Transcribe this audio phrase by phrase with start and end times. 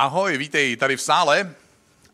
[0.00, 1.54] Ahoj, vítej tady v sále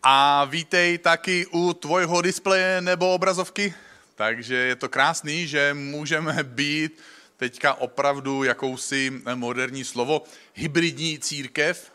[0.02, 3.74] a vítej taky u tvojho displeje nebo obrazovky.
[4.14, 7.00] Takže je to krásný, že můžeme být
[7.36, 10.22] teďka opravdu jakousi moderní slovo
[10.54, 11.92] hybridní církev.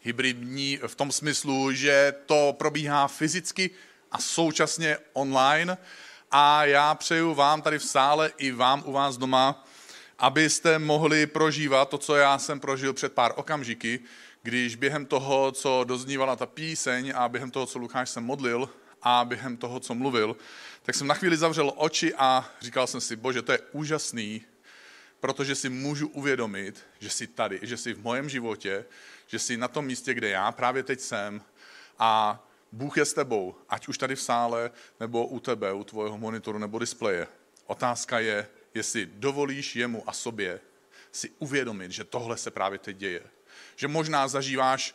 [0.00, 3.70] Hybridní v tom smyslu, že to probíhá fyzicky
[4.12, 5.78] a současně online.
[6.30, 9.64] A já přeju vám tady v sále i vám u vás doma,
[10.18, 14.00] abyste mohli prožívat to, co já jsem prožil před pár okamžiky,
[14.48, 18.70] když během toho, co doznívala ta píseň a během toho, co Lukáš se modlil
[19.02, 20.36] a během toho, co mluvil,
[20.82, 24.42] tak jsem na chvíli zavřel oči a říkal jsem si, bože, to je úžasný,
[25.20, 28.84] protože si můžu uvědomit, že jsi tady, že jsi v mojem životě,
[29.26, 31.42] že jsi na tom místě, kde já právě teď jsem
[31.98, 36.18] a Bůh je s tebou, ať už tady v sále, nebo u tebe, u tvojho
[36.18, 37.26] monitoru nebo displeje.
[37.66, 40.60] Otázka je, jestli dovolíš jemu a sobě
[41.12, 43.22] si uvědomit, že tohle se právě teď děje
[43.78, 44.94] že možná zažíváš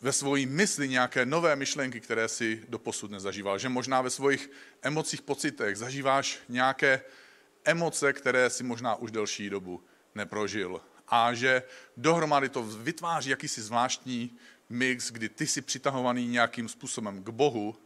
[0.00, 3.58] ve svojí mysli nějaké nové myšlenky, které si doposud nezažíval.
[3.58, 4.50] Že možná ve svých
[4.82, 7.00] emocích, pocitech zažíváš nějaké
[7.64, 10.80] emoce, které si možná už delší dobu neprožil.
[11.08, 11.62] A že
[11.96, 14.36] dohromady to vytváří jakýsi zvláštní
[14.68, 17.76] mix, kdy ty jsi přitahovaný nějakým způsobem k Bohu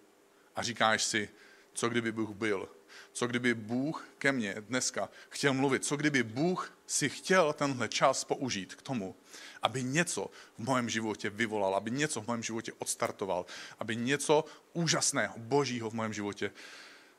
[0.57, 1.29] a říkáš si,
[1.73, 2.69] co kdyby Bůh byl.
[3.13, 5.85] Co kdyby Bůh ke mně dneska chtěl mluvit?
[5.85, 9.17] Co kdyby Bůh si chtěl tenhle čas použít k tomu,
[9.63, 13.47] aby něco v mém životě vyvolal, aby něco v mém životě odstartoval,
[13.79, 16.53] aby něco úžasného, božího v mém životě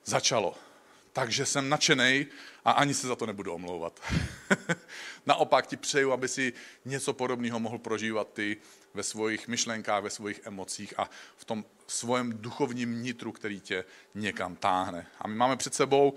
[0.06, 0.56] začalo.
[1.14, 2.28] Takže jsem nadšený
[2.66, 4.00] a ani se za to nebudu omlouvat.
[5.26, 6.54] Naopak ti přeju, aby si
[6.86, 8.58] něco podobného mohl prožívat ty
[8.94, 14.56] ve svých myšlenkách, ve svých emocích a v tom svém duchovním nitru, který tě někam
[14.56, 15.08] táhne.
[15.20, 16.14] A my máme před sebou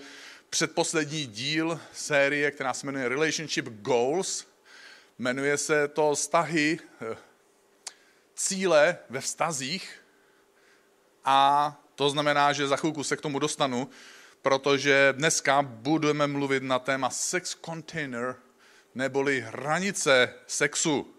[0.50, 4.46] předposlední díl série, která se jmenuje Relationship Goals.
[5.18, 6.78] Jmenuje se to vztahy,
[7.12, 7.16] eh,
[8.34, 10.02] cíle ve vztazích
[11.24, 13.90] a to znamená, že za chvilku se k tomu dostanu,
[14.42, 18.36] protože dneska budeme mluvit na téma sex container,
[18.94, 21.14] neboli hranice sexu.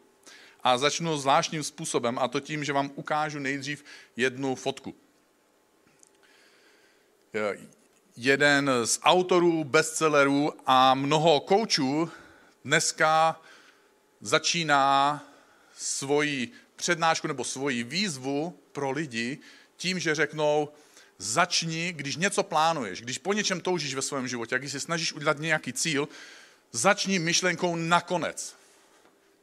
[0.63, 3.83] A začnu zvláštním způsobem, a to tím, že vám ukážu nejdřív
[4.15, 4.95] jednu fotku.
[8.17, 12.11] Jeden z autorů bestsellerů a mnoho koučů
[12.65, 13.41] dneska
[14.21, 15.23] začíná
[15.77, 19.37] svoji přednášku nebo svoji výzvu pro lidi
[19.77, 20.69] tím, že řeknou,
[21.17, 25.39] začni, když něco plánuješ, když po něčem toužíš ve svém životě, když si snažíš udělat
[25.39, 26.07] nějaký cíl,
[26.71, 28.55] začni myšlenkou nakonec.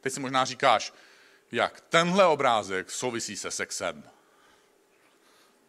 [0.01, 0.93] Teď si možná říkáš,
[1.51, 4.03] jak tenhle obrázek souvisí se sexem.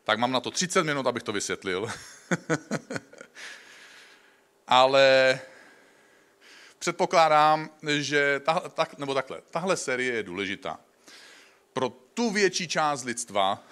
[0.04, 1.86] Tak mám na to 30 minut, abych to vysvětlil.
[4.66, 5.40] Ale
[6.78, 10.80] předpokládám, že ta, tak, nebo takhle, tahle série je důležitá.
[11.72, 13.64] Pro tu větší část lidstva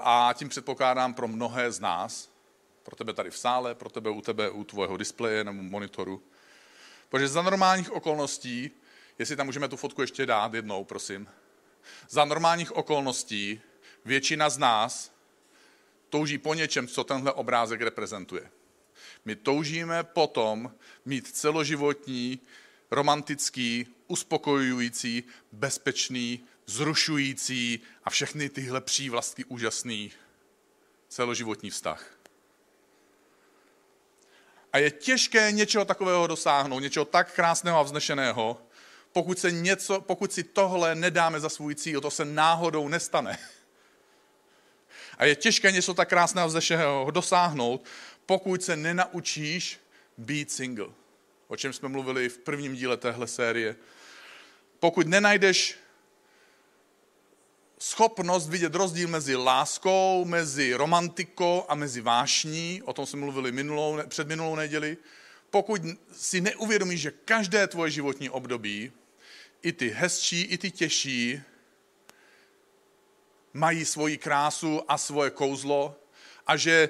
[0.00, 2.30] a tím předpokládám pro mnohé z nás,
[2.82, 6.22] pro tebe tady v sále, pro tebe u tebe u tvého displeje nebo monitoru.
[7.08, 8.70] Protože za normálních okolností,
[9.18, 11.28] jestli tam můžeme tu fotku ještě dát jednou, prosím,
[12.08, 13.60] za normálních okolností
[14.04, 15.12] většina z nás
[16.10, 18.50] touží po něčem, co tenhle obrázek reprezentuje.
[19.24, 20.74] My toužíme potom
[21.04, 22.40] mít celoživotní,
[22.90, 30.12] romantický, uspokojující, bezpečný, zrušující a všechny tyhle přívlastky úžasný
[31.08, 32.18] celoživotní vztah.
[34.72, 38.62] A je těžké něčeho takového dosáhnout, něčeho tak krásného a vznešeného,
[39.12, 43.38] pokud, se něco, pokud si tohle nedáme za svůj cíl, to se náhodou nestane.
[45.18, 47.84] A je těžké něco tak krásného a vznešeného dosáhnout,
[48.26, 49.80] pokud se nenaučíš
[50.18, 50.88] být single.
[51.48, 53.76] O čem jsme mluvili v prvním díle téhle série.
[54.78, 55.76] Pokud nenajdeš
[57.82, 63.98] schopnost vidět rozdíl mezi láskou, mezi romantikou a mezi vášní, o tom jsme mluvili minulou,
[64.08, 64.96] před minulou neděli,
[65.50, 65.82] pokud
[66.12, 68.92] si neuvědomíš, že každé tvoje životní období,
[69.62, 71.42] i ty hezčí, i ty těžší,
[73.52, 75.96] mají svoji krásu a svoje kouzlo
[76.46, 76.88] a že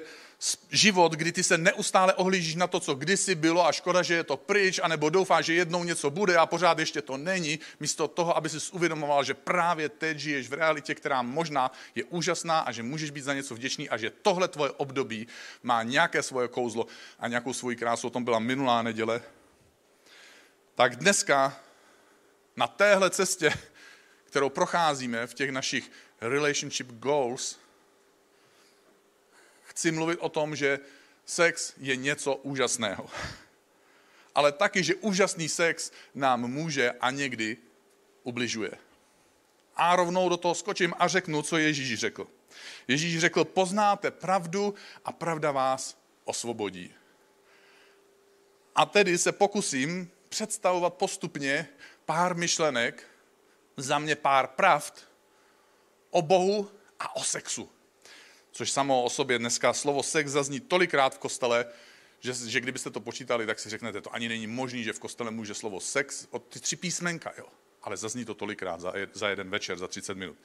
[0.69, 4.23] život, kdy ty se neustále ohlížíš na to, co kdysi bylo a škoda, že je
[4.23, 8.37] to pryč, anebo doufáš, že jednou něco bude a pořád ještě to není, místo toho,
[8.37, 12.83] aby si uvědomoval, že právě teď žiješ v realitě, která možná je úžasná a že
[12.83, 15.27] můžeš být za něco vděčný a že tohle tvoje období
[15.63, 16.87] má nějaké svoje kouzlo
[17.19, 19.21] a nějakou svoji krásu, o tom byla minulá neděle,
[20.75, 21.59] tak dneska
[22.55, 23.53] na téhle cestě,
[24.25, 25.91] kterou procházíme v těch našich
[26.21, 27.62] relationship goals,
[29.73, 30.79] chci mluvit o tom, že
[31.25, 33.09] sex je něco úžasného.
[34.35, 37.57] Ale taky, že úžasný sex nám může a někdy
[38.23, 38.71] ubližuje.
[39.75, 42.27] A rovnou do toho skočím a řeknu, co Ježíš řekl.
[42.87, 44.73] Ježíš řekl, poznáte pravdu
[45.05, 46.93] a pravda vás osvobodí.
[48.75, 51.67] A tedy se pokusím představovat postupně
[52.05, 53.03] pár myšlenek,
[53.77, 55.07] za mě pár pravd
[56.09, 57.69] o Bohu a o sexu.
[58.53, 61.65] Což samo o sobě dneska slovo sex zazní tolikrát v kostele,
[62.19, 65.31] že, že kdybyste to počítali, tak si řeknete, to ani není možný, že v kostele
[65.31, 67.45] může slovo sex od ty tři písmenka, jo.
[67.81, 70.37] Ale zazní to tolikrát za, za jeden večer, za 30 minut.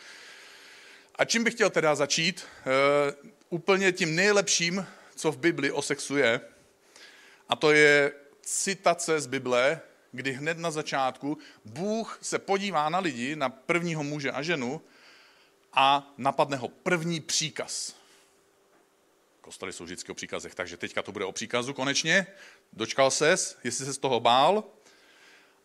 [1.15, 2.45] A čím bych chtěl teda začít?
[2.45, 3.15] E,
[3.49, 6.41] úplně tím nejlepším, co v Bibli o sexu je,
[7.49, 8.13] a to je
[8.43, 9.81] citace z Bible,
[10.13, 14.83] kdy hned na začátku Bůh se podívá na lidi, na prvního muže a ženu
[15.73, 17.98] a napadne ho první příkaz.
[19.41, 22.27] Kostely jsou vždycky o příkazech, takže teďka to bude o příkazu konečně.
[22.73, 24.65] Dočkal ses, jestli se z toho bál.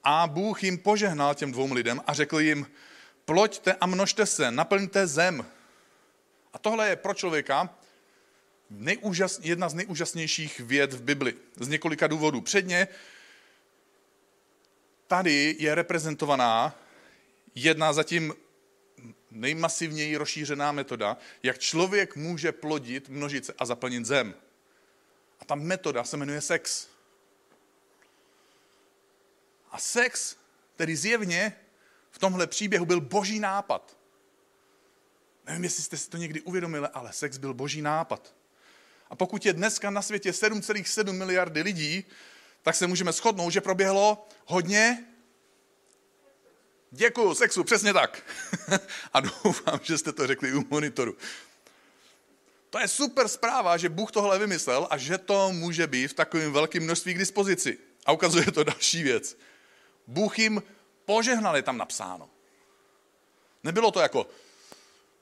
[0.03, 2.67] A Bůh jim požehnal těm dvou lidem a řekl jim,
[3.25, 5.45] ploďte a množte se, naplňte zem.
[6.53, 7.75] A tohle je pro člověka
[8.69, 11.35] nejúžas, jedna z nejúžasnějších věd v Bibli.
[11.59, 12.41] Z několika důvodů.
[12.41, 12.87] Předně
[15.07, 16.79] tady je reprezentovaná
[17.55, 18.33] jedna zatím
[19.35, 24.33] nejmasivněji rozšířená metoda, jak člověk může plodit, množit a zaplnit zem.
[25.39, 26.87] A ta metoda se jmenuje sex.
[29.71, 30.35] A sex,
[30.75, 31.55] tedy zjevně
[32.11, 33.97] v tomhle příběhu byl boží nápad.
[35.45, 38.35] Nevím, jestli jste si to někdy uvědomili, ale sex byl boží nápad.
[39.09, 42.03] A pokud je dneska na světě 7,7 miliardy lidí,
[42.61, 45.05] tak se můžeme shodnout, že proběhlo hodně
[46.95, 48.23] Děkuju, sexu, přesně tak.
[49.13, 51.17] A doufám, že jste to řekli u monitoru.
[52.69, 56.53] To je super zpráva, že Bůh tohle vymyslel a že to může být v takovém
[56.53, 57.77] velkém množství k dispozici.
[58.05, 59.37] A ukazuje to další věc.
[60.07, 60.63] Bůh jim
[61.05, 62.29] požehnal, je tam napsáno.
[63.63, 64.27] Nebylo to jako,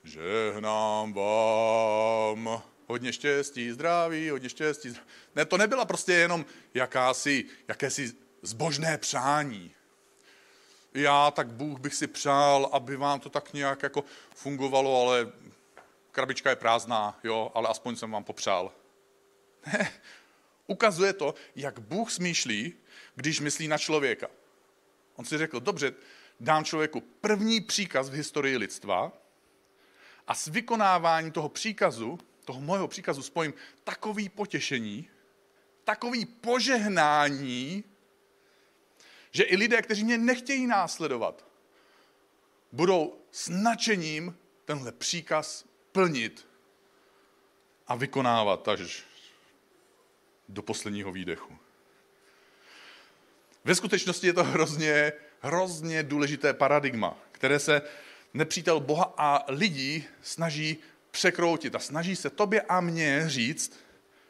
[0.03, 4.97] žehnám vám, hodně štěstí, zdraví, hodně štěstí.
[5.35, 9.75] Ne, to nebyla prostě jenom jakási, jakési zbožné přání
[10.93, 14.03] já, tak Bůh bych si přál, aby vám to tak nějak jako
[14.35, 15.31] fungovalo, ale
[16.11, 18.71] krabička je prázdná, jo, ale aspoň jsem vám popřál.
[19.65, 19.91] Ne,
[20.67, 22.73] ukazuje to, jak Bůh smýšlí,
[23.15, 24.27] když myslí na člověka.
[25.15, 25.93] On si řekl, dobře,
[26.39, 29.11] dám člověku první příkaz v historii lidstva
[30.27, 33.53] a s vykonáváním toho příkazu, toho mojeho příkazu spojím
[33.83, 35.09] takový potěšení,
[35.83, 37.83] takový požehnání,
[39.31, 41.45] že i lidé, kteří mě nechtějí následovat,
[42.72, 46.48] budou s nadšením tenhle příkaz plnit
[47.88, 49.04] a vykonávat až
[50.50, 51.57] do posledního výdechu.
[53.63, 57.81] Ve skutečnosti je to hrozně, hrozně důležité paradigma, které se
[58.34, 60.77] nepřítel Boha a lidí snaží
[61.12, 63.80] překroutit a snaží se tobě a mně říct,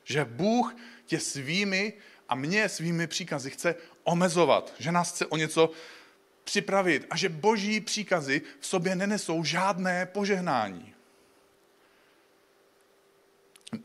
[0.03, 0.75] že Bůh
[1.05, 1.93] tě svými
[2.31, 5.71] a mě svými příkazy chce omezovat, že nás chce o něco
[6.43, 10.93] připravit a že boží příkazy v sobě nenesou žádné požehnání.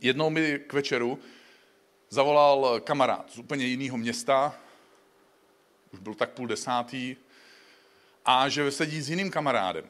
[0.00, 1.18] Jednou mi k večeru
[2.08, 4.58] zavolal kamarád z úplně jiného města,
[5.92, 7.16] už byl tak půl desátý,
[8.24, 9.84] a že sedí s jiným kamarádem.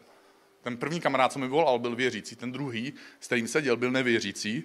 [0.62, 4.64] Ten první kamarád, co mi volal, byl věřící, ten druhý, s kterým seděl, byl nevěřící.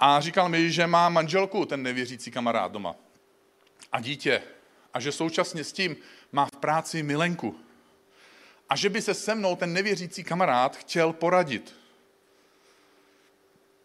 [0.00, 2.96] A říkal mi, že má manželku, ten nevěřící kamarád doma.
[3.92, 4.42] A dítě.
[4.94, 5.96] A že současně s tím
[6.32, 7.60] má v práci milenku.
[8.68, 11.76] A že by se se mnou ten nevěřící kamarád chtěl poradit.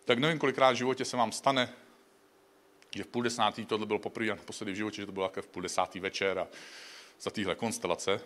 [0.05, 1.73] Tak nevím, kolikrát v životě se vám stane,
[2.95, 5.41] že v půl desátý, tohle bylo poprvé a naposledy v životě, že to bylo jako
[5.41, 6.47] v půl desátý večer a
[7.21, 8.21] za téhle konstelace.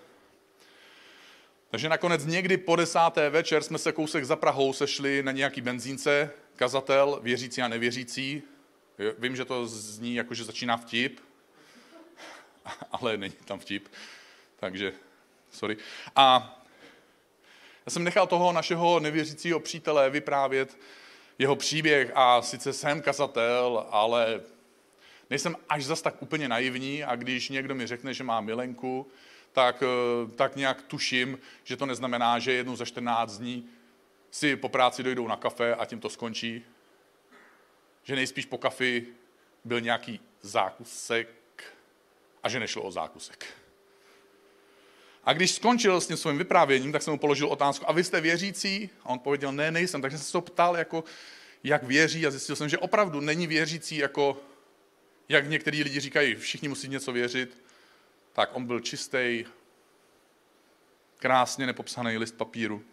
[1.71, 6.31] Takže nakonec někdy po desáté večer jsme se kousek za Prahou sešli na nějaký benzínce,
[6.55, 8.43] kazatel, věřící a nevěřící.
[9.17, 11.19] Vím, že to zní jako, že začíná vtip,
[12.91, 13.87] ale není tam vtip,
[14.55, 14.93] takže
[15.51, 15.77] sorry.
[16.15, 16.55] A
[17.85, 20.77] já jsem nechal toho našeho nevěřícího přítele vyprávět
[21.39, 24.41] jeho příběh a sice jsem kazatel, ale
[25.29, 29.11] nejsem až zas tak úplně naivní a když někdo mi řekne, že má milenku,
[29.59, 33.69] tak, eh, tak nějak tuším, že to neznamená, že jednou za 14 dní
[34.31, 36.63] si po práci dojdou na kafe a tím to skončí.
[38.03, 39.07] Že nejspíš po kafi
[39.65, 41.27] byl nějaký zákusek
[42.43, 43.45] a že nešlo o zákusek.
[45.23, 48.21] A když skončil s tím svým vyprávěním, tak jsem mu položil otázku, a vy jste
[48.21, 48.89] věřící?
[49.03, 50.01] A on powiedziel, ne, nejsem.
[50.01, 51.03] Takže jsem se to ptal, jako,
[51.63, 54.37] jak věří a zjistil jsem, že opravdu není věřící, jako,
[55.29, 57.68] jak některý lidi říkají, všichni musí něco věřit.
[58.39, 59.45] Tak on byl čistý
[61.17, 62.83] krásně nepopsaný list papíru,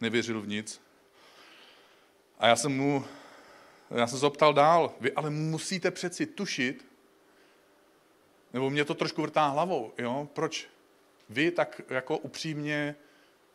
[0.00, 0.82] nevěřil v nic.
[2.38, 3.04] A já jsem mu,
[3.90, 6.86] já jsem se optal dál, vy ale musíte přeci tušit,
[8.52, 10.28] nebo mě to trošku vrtá hlavou, jo?
[10.32, 10.68] proč
[11.28, 12.96] vy tak jako upřímně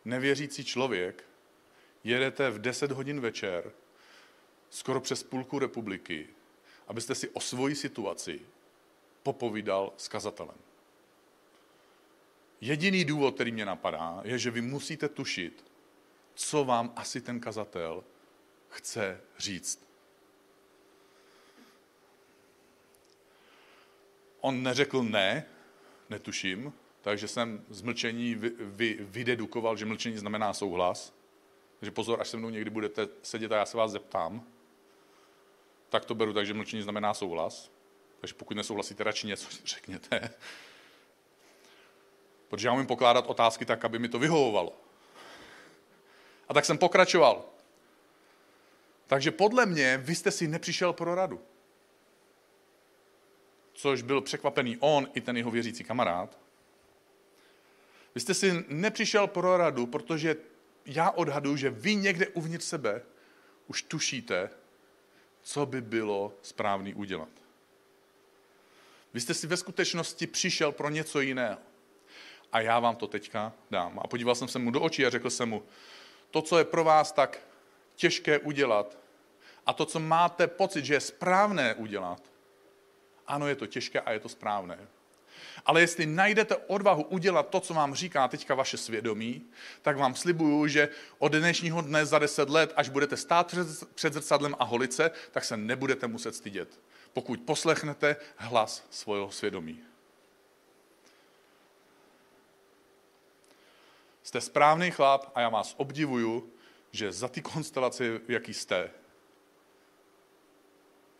[0.06, 1.24] nevěřící člověk
[2.04, 3.72] jedete v 10 hodin večer
[4.70, 6.28] skoro přes půlku republiky,
[6.88, 8.42] abyste si o svoji situaci
[9.24, 10.73] popovídal s kazatelem.
[12.64, 15.66] Jediný důvod, který mě napadá, je, že vy musíte tušit,
[16.36, 18.04] co vám asi ten kazatel
[18.70, 19.86] chce říct.
[24.42, 25.46] On neřekl ne,
[26.10, 31.14] netuším, takže jsem z mlčení vy, vy, vydedukoval, že mlčení znamená souhlas.
[31.80, 34.48] Takže pozor, až se mnou někdy budete sedět a já se vás zeptám,
[35.90, 37.72] tak to beru tak, že mlčení znamená souhlas.
[38.20, 40.30] Takže pokud nesouhlasíte, radši něco řekněte.
[42.54, 44.74] Protože já umím pokládat otázky tak, aby mi to vyhovovalo.
[46.50, 47.46] A tak jsem pokračoval.
[49.08, 51.42] Takže podle mě vy jste si nepřišel pro radu.
[53.74, 56.38] Což byl překvapený on i ten jeho věřící kamarád.
[58.16, 60.36] Vy jste si nepřišel pro radu, protože
[60.86, 63.02] já odhaduji, že vy někde uvnitř sebe
[63.68, 64.50] už tušíte,
[65.42, 67.30] co by bylo správný udělat.
[69.14, 71.73] Vy jste si ve skutečnosti přišel pro něco jiného.
[72.54, 74.00] A já vám to teďka dám.
[74.04, 75.64] A podíval jsem se mu do očí a řekl jsem mu,
[76.32, 77.40] to, co je pro vás tak
[77.96, 78.98] těžké udělat,
[79.66, 82.22] a to, co máte pocit, že je správné udělat,
[83.28, 84.78] ano, je to těžké a je to správné.
[85.66, 89.42] Ale jestli najdete odvahu udělat to, co vám říká teďka vaše svědomí,
[89.82, 93.56] tak vám slibuju, že od dnešního dne za deset let, až budete stát
[93.96, 96.80] před zrcadlem a holice, tak se nebudete muset stydět,
[97.14, 99.93] pokud poslechnete hlas svého svědomí.
[104.24, 106.54] Jste správný chlap a já vás obdivuju,
[106.92, 108.92] že za ty konstelace, jaký jste,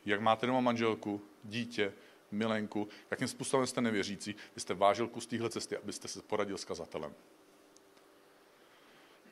[0.06, 1.94] jak máte doma manželku, dítě,
[2.32, 6.66] milenku, jakým způsobem jste nevěřící, vy jste vážil kus téhle cesty, abyste se poradil s
[6.66, 7.14] kazatelem.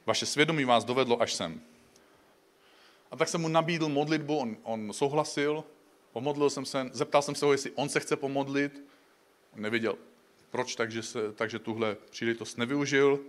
[0.05, 1.61] Vaše svědomí vás dovedlo až sem.
[3.11, 5.63] A tak jsem mu nabídl modlitbu, on, on souhlasil,
[6.11, 8.83] pomodlil jsem se, zeptal jsem se ho, jestli on se chce pomodlit.
[9.53, 9.97] On nevěděl,
[10.49, 13.19] proč, takže, se, takže tuhle příležitost nevyužil.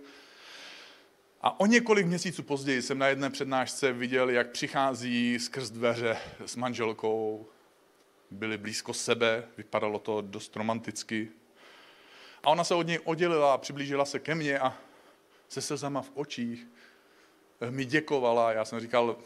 [1.43, 6.55] A o několik měsíců později jsem na jedné přednášce viděl, jak přichází skrz dveře s
[6.55, 7.47] manželkou,
[8.31, 11.29] byli blízko sebe, vypadalo to dost romanticky.
[12.43, 14.77] A ona se od něj oddělila a přiblížila se ke mně a
[15.49, 16.67] se slzama v očích
[17.69, 18.51] mi děkovala.
[18.51, 19.17] Já jsem říkal,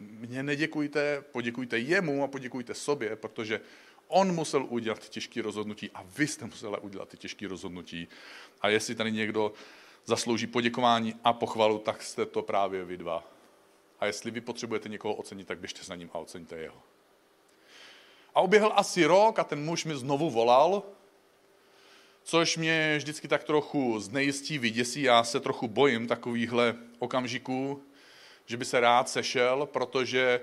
[0.00, 3.60] mě neděkujte, poděkujte jemu a poděkujte sobě, protože
[4.08, 8.08] on musel udělat těžké rozhodnutí a vy jste museli udělat ty těžké rozhodnutí.
[8.60, 9.52] A jestli tady někdo
[10.04, 13.24] zaslouží poděkování a pochvalu, tak jste to právě vy dva.
[14.00, 16.82] A jestli vy potřebujete někoho ocenit, tak běžte za ním a oceňte jeho.
[18.34, 20.82] A uběhl asi rok a ten muž mi znovu volal,
[22.22, 25.02] což mě vždycky tak trochu znejistí, vyděsí.
[25.02, 27.82] Já se trochu bojím takovýchhle okamžiků,
[28.46, 30.40] že by se rád sešel, protože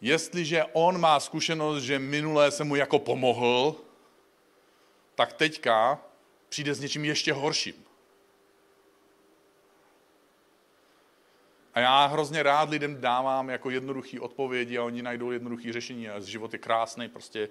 [0.00, 3.76] jestliže on má zkušenost, že minulé se mu jako pomohl,
[5.14, 6.00] tak teďka
[6.48, 7.84] přijde s něčím ještě horším.
[11.74, 16.20] A já hrozně rád lidem dávám jako jednoduché odpovědi a oni najdou jednoduché řešení a
[16.20, 17.48] život je krásný prostě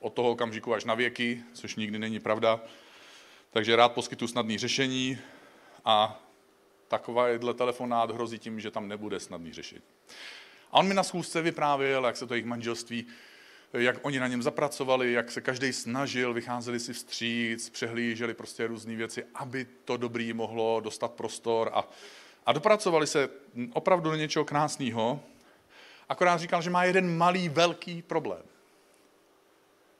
[0.00, 2.60] od toho okamžiku až na věky, což nikdy není pravda.
[3.50, 5.18] Takže rád poskytuju snadné řešení
[5.84, 6.20] a
[6.88, 9.82] takováhle telefonát hrozí tím, že tam nebude snadný řešení.
[10.70, 13.06] A on mi na schůzce vyprávěl, jak se to jejich manželství,
[13.72, 18.96] jak oni na něm zapracovali, jak se každý snažil, vycházeli si vstříc, přehlíželi prostě různé
[18.96, 21.88] věci, aby to dobrý mohlo dostat prostor a
[22.46, 23.28] a dopracovali se
[23.72, 25.20] opravdu do něčeho krásného,
[26.08, 28.42] akorát říkal, že má jeden malý, velký problém.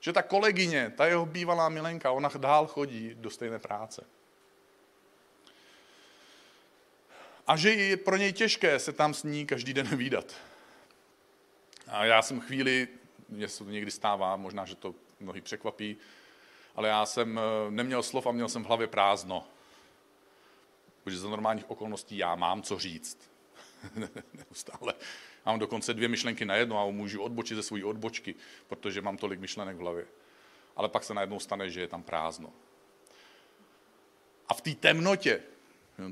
[0.00, 4.04] Že ta kolegyně, ta jeho bývalá milenka, ona dál chodí do stejné práce.
[7.46, 10.34] A že je pro něj těžké se tam s ní každý den výdat.
[11.88, 12.88] A já jsem chvíli,
[13.28, 15.96] mně se to někdy stává, možná, že to mnohý překvapí,
[16.74, 19.46] ale já jsem eh, neměl slov a měl jsem v hlavě prázdno
[21.04, 23.30] protože za normálních okolností já mám co říct.
[24.34, 24.94] Neustále.
[25.46, 28.34] Mám dokonce dvě myšlenky na jedno a můžu odbočit ze své odbočky,
[28.68, 30.06] protože mám tolik myšlenek v hlavě.
[30.76, 32.52] Ale pak se najednou stane, že je tam prázdno.
[34.48, 35.42] A v té temnotě,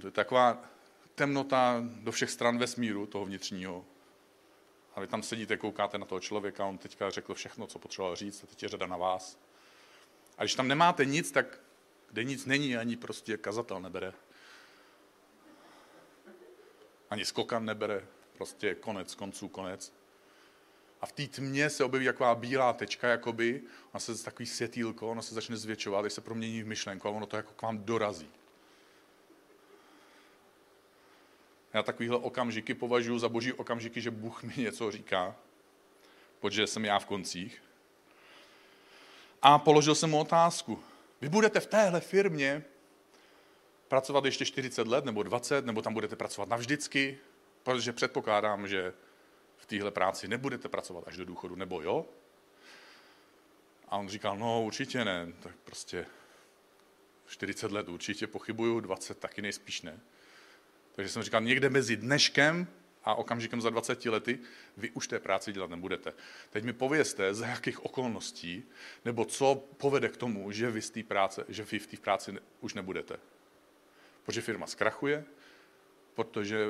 [0.01, 0.65] to je taková
[1.15, 3.85] temnota do všech stran vesmíru, toho vnitřního,
[4.95, 8.45] a vy tam sedíte, koukáte na toho člověka, on teďka řekl všechno, co potřeboval říct,
[8.45, 9.39] a teď je řada na vás.
[10.39, 11.61] A když tam nemáte nic, tak
[12.11, 14.13] kde nic není, ani prostě kazatel nebere
[17.11, 19.93] Ani skokan nebere, prostě konec konců, konec.
[21.01, 23.63] A v té tmě se objeví taková bílá tečka, jakoby,
[23.93, 27.27] ona se takový světýlko, ono se začne zvětšovat, když se promění v myšlenku a ono
[27.27, 28.31] to jako k vám dorazí.
[31.75, 35.37] Já takovýhle okamžiky považuji za boží okamžiky, že Bůh mi něco říká,
[36.41, 37.63] protože jsem já v koncích.
[39.43, 40.83] A položil jsem mu otázku.
[41.21, 42.65] Vy budete v téhle firmě
[43.91, 47.19] pracovat ještě 40 let, nebo 20, nebo tam budete pracovat navždycky,
[47.63, 48.93] protože předpokládám, že
[49.57, 52.07] v téhle práci nebudete pracovat až do důchodu, nebo jo?
[53.89, 56.07] A on říkal, no určitě ne, tak prostě
[57.27, 60.01] 40 let určitě pochybuju, 20 taky nejspíš ne.
[60.93, 62.67] Takže jsem říkal, někde mezi dneškem
[63.05, 64.39] a okamžikem za 20 lety
[64.77, 66.13] vy už té práci dělat nebudete.
[66.51, 68.65] Teď mi povězte, za jakých okolností,
[69.05, 72.39] nebo co povede k tomu, že vy, z té práce, že vy v té práci
[72.61, 73.19] už nebudete.
[74.31, 75.25] Protože firma zkrachuje,
[76.15, 76.67] protože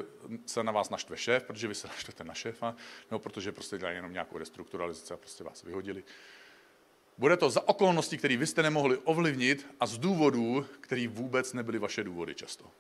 [0.47, 2.77] se na vás naštve šéf, protože vy se naštvete na šéfa,
[3.11, 6.05] nebo protože prostě dělají jenom nějakou restrukturalizaci a prostě vás vyhodili.
[7.19, 11.79] Bude to za okolností, které vy jste nemohli ovlivnit a z důvodů, které vůbec nebyly
[11.79, 12.71] vaše důvody často.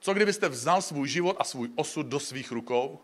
[0.00, 3.00] Co kdybyste vzal svůj život a svůj osud do svých rukou?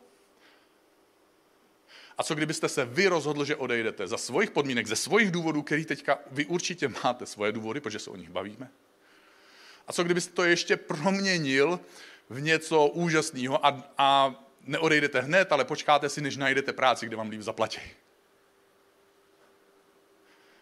[2.19, 5.85] A co kdybyste se vy rozhodl, že odejdete za svých podmínek, ze svých důvodů, který
[5.85, 8.71] teďka vy určitě máte svoje důvody, protože se o nich bavíme?
[9.89, 11.81] A co kdybyste to ještě proměnil
[12.31, 17.29] v něco úžasného a, a neodejdete hned, ale počkáte si, než najdete práci, kde vám
[17.29, 17.81] líp zaplatí?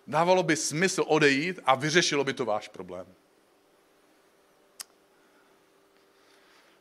[0.06, 3.06] Dávalo by smysl odejít a vyřešilo by to váš problém.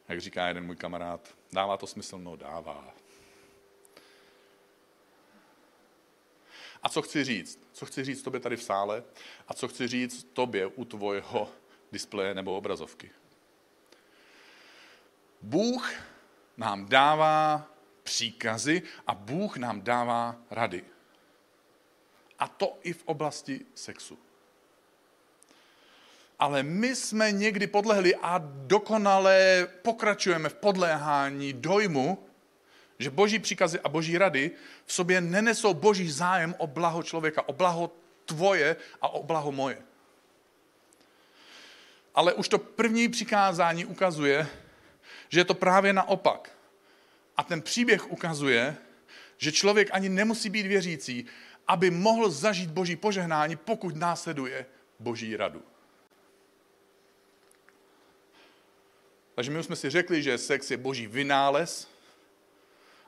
[0.07, 2.17] Jak říká jeden můj kamarád, dává to smysl?
[2.17, 2.93] No dává.
[6.83, 7.59] A co chci říct?
[7.73, 9.03] Co chci říct tobě tady v sále?
[9.47, 11.51] A co chci říct tobě u tvojho
[11.91, 13.11] displeje nebo obrazovky?
[15.41, 15.93] Bůh
[16.57, 17.67] nám dává
[18.03, 20.85] příkazy a Bůh nám dává rady.
[22.39, 24.19] A to i v oblasti sexu
[26.39, 32.19] ale my jsme někdy podlehli a dokonale pokračujeme v podléhání dojmu,
[32.99, 34.51] že boží příkazy a boží rady
[34.85, 37.91] v sobě nenesou boží zájem o blaho člověka, o blaho
[38.25, 39.81] tvoje a o blaho moje.
[42.15, 44.47] Ale už to první přikázání ukazuje,
[45.29, 46.51] že je to právě naopak.
[47.37, 48.77] A ten příběh ukazuje,
[49.37, 51.25] že člověk ani nemusí být věřící,
[51.67, 54.65] aby mohl zažít boží požehnání, pokud následuje
[54.99, 55.63] boží radu.
[59.35, 61.89] Takže my už jsme si řekli, že sex je boží vynález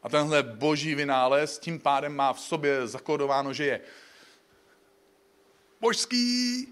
[0.03, 3.81] a tenhle boží vynález tím pádem má v sobě zakódováno, že je
[5.79, 6.67] božský.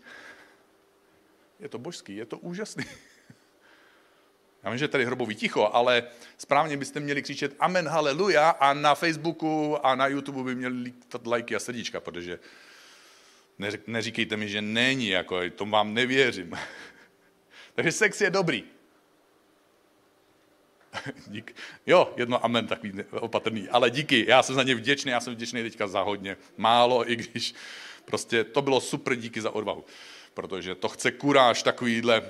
[1.60, 2.86] Je to božský, je to úžasný.
[4.64, 6.04] Já vím, že tady hrobový ticho, ale
[6.38, 11.28] správně byste měli křičet Amen, haleluja a na Facebooku a na YouTube by měli lítat
[11.28, 12.40] lajky a srdíčka, protože
[13.88, 16.58] neříkejte mi, že není, jako to vám nevěřím.
[17.76, 18.64] Takže sex je dobrý.
[21.28, 21.56] Dík.
[21.88, 23.70] Jo, jedno amen, takový opatrný.
[23.70, 26.38] Ale díky, já jsem za ně vděčný, já jsem vděčný teďka za hodně.
[26.58, 27.54] Málo, i když
[28.06, 29.86] prostě to bylo super, díky za odvahu.
[30.36, 32.22] Protože to chce kuráž takovýhle,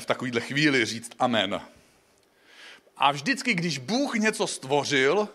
[0.00, 1.60] v takovýhle chvíli říct amen.
[2.96, 5.28] A vždycky, když Bůh něco stvořil,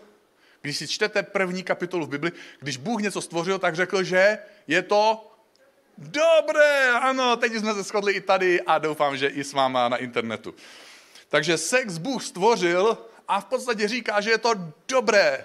[0.62, 4.82] když si čtete první kapitolu v Bibli, když Bůh něco stvořil, tak řekl, že je
[4.82, 5.32] to
[5.98, 6.90] dobré.
[6.90, 10.54] Ano, teď jsme se shodli i tady a doufám, že i s váma na internetu.
[11.28, 14.54] Takže sex Bůh stvořil a v podstatě říká, že je to
[14.88, 15.44] dobré.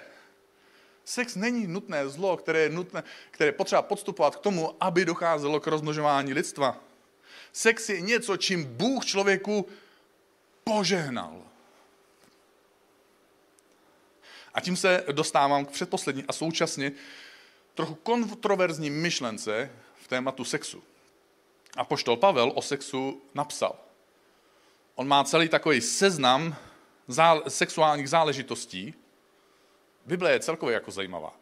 [1.04, 5.60] Sex není nutné zlo, které je, nutné, které je potřeba podstupovat k tomu, aby docházelo
[5.60, 6.80] k rozmnožování lidstva.
[7.52, 9.68] Sex je něco, čím Bůh člověku
[10.64, 11.42] požehnal.
[14.54, 16.92] A tím se dostávám k předposlední a současně
[17.74, 19.70] trochu kontroverzní myšlence
[20.02, 20.82] v tématu sexu.
[21.76, 23.76] A poštol Pavel o sexu napsal–
[24.94, 26.56] on má celý takový seznam
[27.48, 28.94] sexuálních záležitostí.
[30.06, 31.40] Bible je celkově jako zajímavá.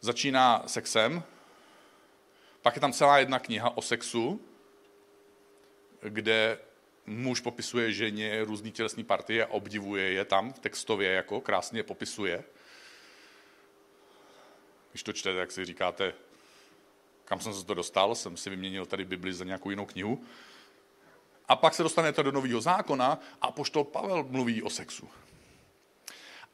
[0.00, 1.22] Začíná sexem,
[2.62, 4.40] pak je tam celá jedna kniha o sexu,
[6.02, 6.58] kde
[7.06, 12.44] muž popisuje ženě různý tělesní partie, obdivuje je tam textově, jako krásně je popisuje.
[14.90, 16.14] Když to čtete, jak si říkáte,
[17.24, 20.24] kam jsem se to dostal, jsem si vyměnil tady Bibli za nějakou jinou knihu.
[21.48, 25.10] A pak se dostanete do nového zákona a poštol Pavel mluví o sexu.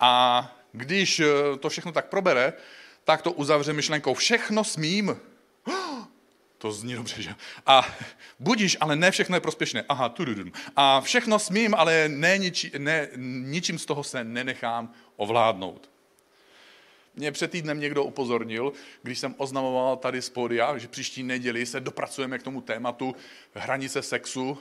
[0.00, 1.26] A když eh,
[1.58, 2.52] to všechno tak probere,
[3.04, 5.16] tak to uzavře myšlenkou, všechno smím.
[6.58, 7.34] To zní dobře, že?
[7.66, 7.96] A
[8.38, 9.84] budíš, ale ne všechno je prospěšné.
[9.88, 10.52] Aha, tududum.
[10.76, 15.90] A všechno smím, ale ne, niči, ne, ničím z toho se nenechám ovládnout.
[17.14, 21.80] Mě před týdnem někdo upozornil, když jsem oznamoval tady z podia, že příští neděli se
[21.80, 23.16] dopracujeme k tomu tématu
[23.54, 24.58] hranice sexu,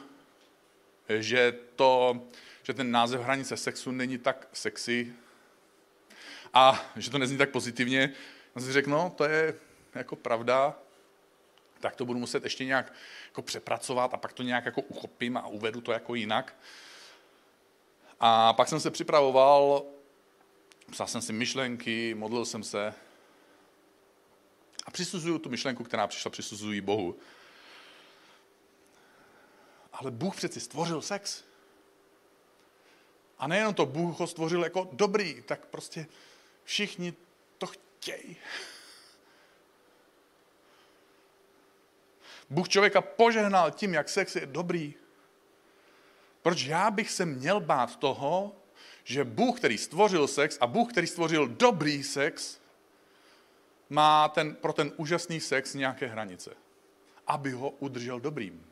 [1.19, 2.21] že, to,
[2.63, 5.13] že ten název hranice sexu není tak sexy
[6.55, 8.13] a že to nezní tak pozitivně.
[8.55, 9.55] A si řekl, no, to je
[9.95, 10.75] jako pravda,
[11.79, 12.93] tak to budu muset ještě nějak
[13.25, 16.55] jako přepracovat a pak to nějak jako uchopím a uvedu to jako jinak.
[18.19, 19.83] A pak jsem se připravoval,
[20.91, 22.93] psal jsem si myšlenky, modlil jsem se
[24.85, 27.15] a přisuzuju tu myšlenku, která přišla, přisuzují Bohu.
[29.93, 31.43] Ale Bůh přeci stvořil sex.
[33.39, 36.07] A nejenom to, Bůh ho stvořil jako dobrý, tak prostě
[36.65, 37.13] všichni
[37.57, 38.37] to chtějí.
[42.49, 44.93] Bůh člověka požehnal tím, jak sex je dobrý.
[46.41, 48.55] Proč já bych se měl bát toho,
[49.03, 52.59] že Bůh, který stvořil sex a Bůh, který stvořil dobrý sex,
[53.89, 56.51] má ten, pro ten úžasný sex nějaké hranice,
[57.27, 58.65] aby ho udržel dobrým.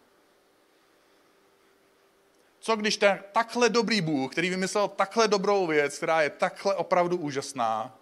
[2.64, 7.18] Co když ten takhle dobrý Bůh, který vymyslel takhle dobrou věc, která je takhle opravdu
[7.18, 7.98] úžasná,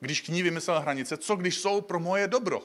[0.00, 2.62] když k ní vymyslel hranice, co když jsou pro moje dobro?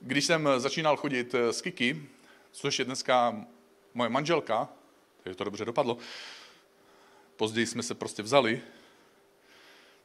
[0.00, 2.08] Když jsem začínal chodit eh, s Kiki,
[2.52, 3.44] což je dneska
[3.94, 4.68] moje manželka,
[5.22, 5.98] takže to dobře dopadlo,
[7.36, 8.62] později jsme se prostě vzali,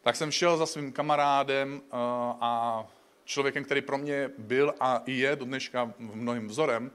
[0.01, 1.95] tak jsem šel za svým kamarádem eh,
[2.41, 2.86] a
[3.25, 6.91] člověkem, který pro mě byl a je do dneška mnohým vzorem.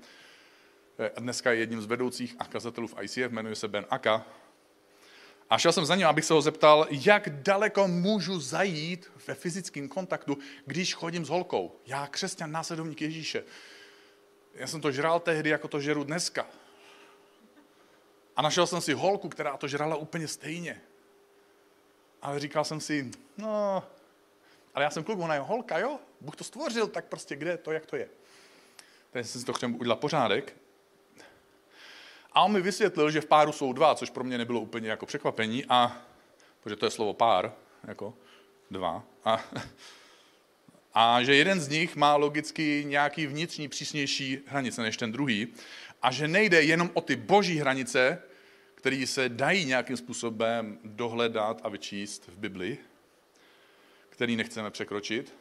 [0.98, 4.26] Eh, dneska je jedním z vedoucích a kazatelů v ICF, jmenuje se Ben Aka.
[5.50, 9.88] A šel jsem za ním, abych se ho zeptal, jak daleko můžu zajít ve fyzickém
[9.88, 11.76] kontaktu, když chodím s holkou.
[11.86, 13.44] Já, křesťan, následovník Ježíše.
[14.54, 16.46] Já jsem to žral tehdy, jako to žeru dneska.
[18.36, 20.80] A našel jsem si holku, která to žrala úplně stejně.
[22.22, 23.82] Ale říkal jsem si, no,
[24.74, 25.98] ale já jsem kluk, ona je holka, jo?
[26.20, 28.08] Bůh to stvořil, tak prostě kde to, jak to je.
[29.10, 30.56] Teď jsem si to chtěl udělat pořádek.
[32.32, 35.06] A on mi vysvětlil, že v páru jsou dva, což pro mě nebylo úplně jako
[35.06, 36.02] překvapení, a,
[36.60, 37.52] protože to je slovo pár,
[37.86, 38.14] jako
[38.70, 39.04] dva.
[39.24, 39.44] A,
[40.94, 45.54] a že jeden z nich má logicky nějaký vnitřní přísnější hranice než ten druhý.
[46.02, 48.22] A že nejde jenom o ty boží hranice,
[48.74, 52.78] které se dají nějakým způsobem dohledat a vyčíst v Biblii,
[54.20, 55.34] který nechceme překročit,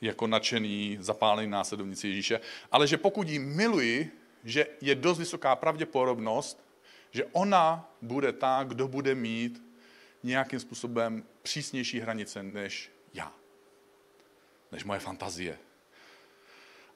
[0.00, 2.40] jako nadšený, zapálený následovníci Ježíše,
[2.72, 4.10] ale že pokud ji miluji,
[4.44, 6.64] že je dost vysoká pravděpodobnost,
[7.10, 9.62] že ona bude ta, kdo bude mít
[10.22, 13.32] nějakým způsobem přísnější hranice než já,
[14.72, 15.58] než moje fantazie.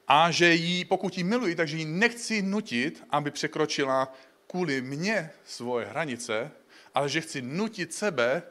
[0.07, 4.13] A že jí, pokud ji miluji, takže ji nechci nutit, aby překročila
[4.47, 6.51] kvůli mně svoje hranice,
[6.93, 8.43] ale že chci nutit sebe,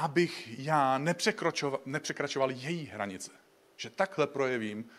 [0.00, 3.30] abych já nepřekračoval, nepřekračoval její hranice.
[3.76, 4.90] Že takhle projevím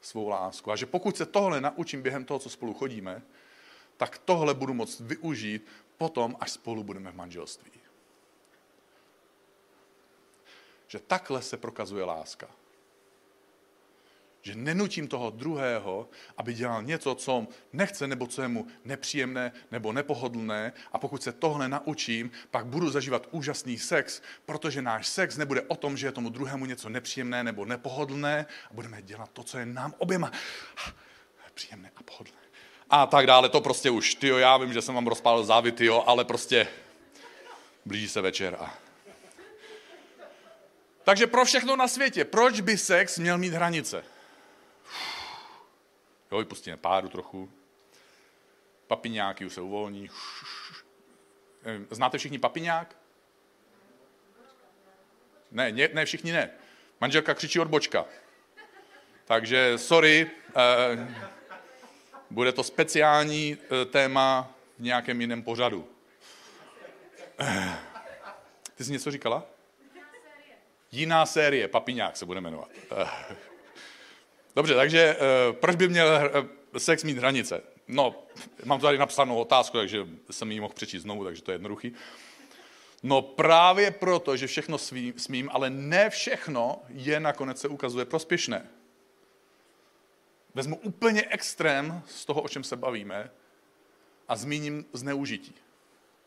[0.00, 0.72] svou lásku.
[0.72, 3.22] A že pokud se tohle naučím během toho, co spolu chodíme,
[3.96, 5.66] tak tohle budu moct využít
[5.96, 7.70] potom, až spolu budeme v manželství.
[10.86, 12.48] Že takhle se prokazuje láska
[14.42, 19.92] že nenutím toho druhého, aby dělal něco, co nechce, nebo co je mu nepříjemné, nebo
[19.92, 20.72] nepohodlné.
[20.92, 25.76] A pokud se tohle naučím, pak budu zažívat úžasný sex, protože náš sex nebude o
[25.76, 29.66] tom, že je tomu druhému něco nepříjemné nebo nepohodlné a budeme dělat to, co je
[29.66, 30.32] nám oběma
[31.54, 32.38] příjemné a pohodlné.
[32.90, 36.04] A tak dále, to prostě už, tyjo, já vím, že jsem vám rozpálil závity, jo,
[36.06, 36.68] ale prostě
[37.84, 38.74] blíží se večer a
[41.08, 44.04] takže pro všechno na světě, proč by sex měl mít hranice?
[46.32, 47.52] Jo, vypustíme páru trochu.
[48.86, 50.10] Papiňáky už se uvolní.
[51.90, 52.96] Znáte všichni papiňák?
[55.50, 56.50] Ne, ne, ne všichni ne.
[57.00, 58.04] Manželka křičí odbočka.
[59.24, 61.14] Takže sorry, eh,
[62.30, 65.88] bude to speciální eh, téma v nějakém jiném pořadu.
[67.38, 67.78] Eh,
[68.74, 69.46] ty jsi něco říkala?
[69.94, 70.56] Jiná série.
[70.92, 72.68] Jiná série, papiňák se bude jmenovat.
[73.02, 73.08] Eh,
[74.58, 77.62] Dobře, takže uh, proč by měl uh, sex mít hranice?
[77.88, 78.14] No,
[78.64, 81.92] mám tady napsanou otázku, takže jsem ji mohl přečíst znovu, takže to je jednoduchý.
[83.02, 88.68] No právě proto, že všechno svým, smím, ale ne všechno je nakonec se ukazuje prospěšné.
[90.54, 93.30] Vezmu úplně extrém z toho, o čem se bavíme
[94.28, 95.54] a zmíním zneužití.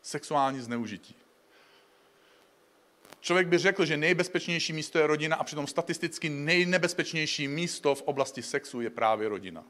[0.02, 1.16] Sexuální zneužití.
[3.22, 8.42] Člověk by řekl, že nejbezpečnější místo je rodina a přitom statisticky nejnebezpečnější místo v oblasti
[8.42, 9.64] sexu je právě rodina.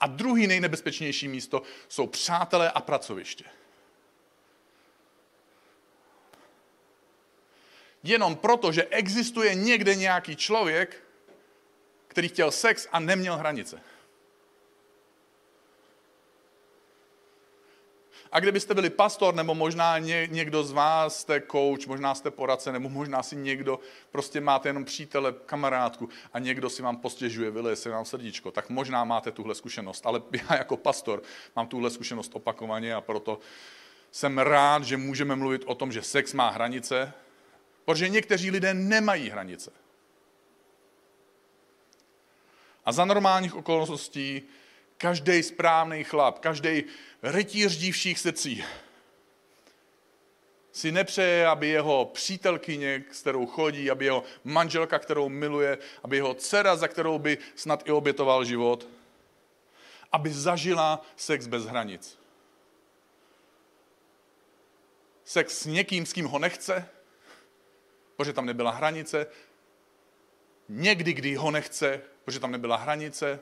[0.00, 3.44] A druhý nejnebezpečnější místo jsou přátelé a pracoviště.
[8.02, 11.04] Jenom proto, že existuje někde nějaký člověk,
[12.08, 13.80] který chtěl sex a neměl hranice.
[18.32, 22.88] A kdybyste byli pastor, nebo možná někdo z vás jste coach, možná jste poradce, nebo
[22.88, 23.78] možná si někdo,
[24.10, 28.70] prostě máte jenom přítele, kamarádku a někdo si vám postěžuje, vyleje se vám srdíčko, tak
[28.70, 30.06] možná máte tuhle zkušenost.
[30.06, 31.22] Ale já jako pastor
[31.56, 33.38] mám tuhle zkušenost opakovaně a proto
[34.10, 37.12] jsem rád, že můžeme mluvit o tom, že sex má hranice,
[37.84, 39.70] protože někteří lidé nemají hranice.
[42.84, 44.42] A za normálních okolností
[44.98, 46.84] každý správný chlap, každý
[47.22, 48.64] rytíř dívších srdcí
[50.76, 56.34] si nepřeje, aby jeho přítelkyně, s kterou chodí, aby jeho manželka, kterou miluje, aby jeho
[56.34, 58.88] dcera, za kterou by snad i obětoval život,
[60.12, 62.18] aby zažila sex bez hranic.
[65.24, 66.88] Sex s někým, s kým ho nechce,
[68.16, 69.26] protože tam nebyla hranice.
[70.68, 73.40] Někdy, kdy ho nechce, protože tam nebyla hranice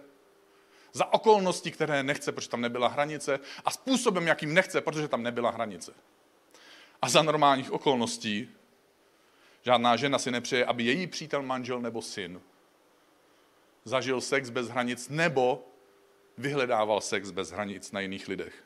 [0.96, 5.50] za okolnosti, které nechce, protože tam nebyla hranice a způsobem, jakým nechce, protože tam nebyla
[5.50, 5.92] hranice.
[7.02, 8.50] A za normálních okolností
[9.62, 12.40] žádná žena si nepřeje, aby její přítel, manžel nebo syn
[13.84, 15.68] zažil sex bez hranic nebo
[16.38, 18.64] vyhledával sex bez hranic na jiných lidech.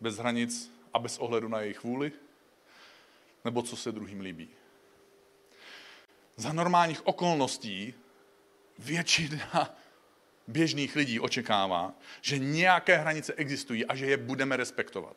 [0.00, 2.12] Bez hranic a bez ohledu na jejich vůli,
[3.44, 4.48] nebo co se druhým líbí.
[6.36, 7.94] Za normálních okolností
[8.78, 9.74] většina
[10.50, 15.16] běžných lidí očekává, že nějaké hranice existují a že je budeme respektovat.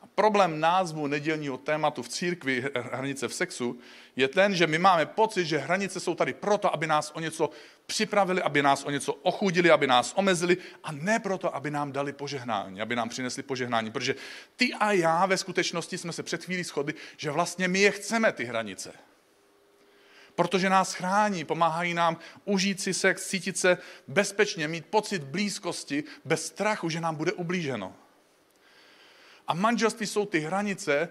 [0.00, 3.78] A problém názvu nedělního tématu v církvi hranice v sexu
[4.16, 7.50] je ten, že my máme pocit, že hranice jsou tady proto, aby nás o něco
[7.86, 12.12] připravili, aby nás o něco ochudili, aby nás omezili a ne proto, aby nám dali
[12.12, 13.90] požehnání, aby nám přinesli požehnání.
[13.90, 14.14] Protože
[14.56, 18.32] ty a já ve skutečnosti jsme se před chvílí shodli, že vlastně my je chceme,
[18.32, 18.92] ty hranice
[20.36, 26.46] protože nás chrání, pomáhají nám užít si sex, cítit se bezpečně, mít pocit blízkosti bez
[26.46, 27.94] strachu, že nám bude ublíženo.
[29.48, 31.08] A manželství jsou ty hranice,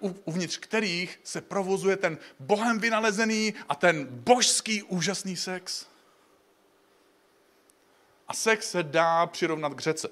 [0.00, 5.86] uvnitř kterých se provozuje ten bohem vynalezený a ten božský úžasný sex.
[8.28, 10.08] A sex se dá přirovnat k řece.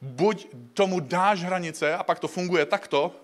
[0.00, 3.20] Buď tomu dáš hranice a pak to funguje takto,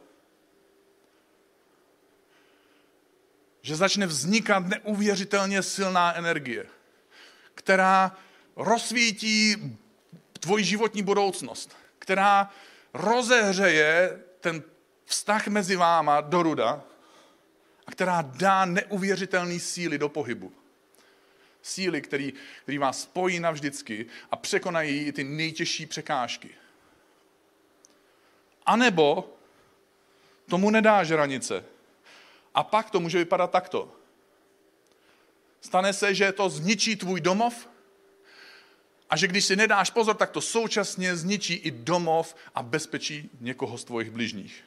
[3.66, 6.66] že začne vznikat neuvěřitelně silná energie,
[7.54, 8.16] která
[8.56, 9.56] rozsvítí
[10.40, 12.50] tvoji životní budoucnost, která
[12.94, 14.62] rozehřeje ten
[15.04, 16.84] vztah mezi váma do ruda
[17.86, 20.52] a která dá neuvěřitelné síly do pohybu.
[21.62, 26.50] Síly, který, který vás spojí navždycky a překonají ty nejtěžší překážky.
[28.66, 29.36] A nebo
[30.48, 31.75] tomu nedá hranice
[32.56, 33.92] a pak to může vypadat takto.
[35.60, 37.68] Stane se, že to zničí tvůj domov
[39.10, 43.78] a že když si nedáš pozor, tak to současně zničí i domov a bezpečí někoho
[43.78, 44.64] z tvojich bližních.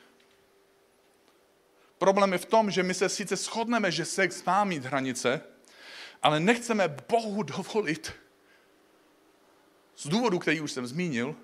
[1.98, 5.42] Problém je v tom, že my se sice shodneme, že sex má mít hranice,
[6.22, 8.14] ale nechceme Bohu dovolit
[9.96, 11.36] z důvodu, který už jsem zmínil,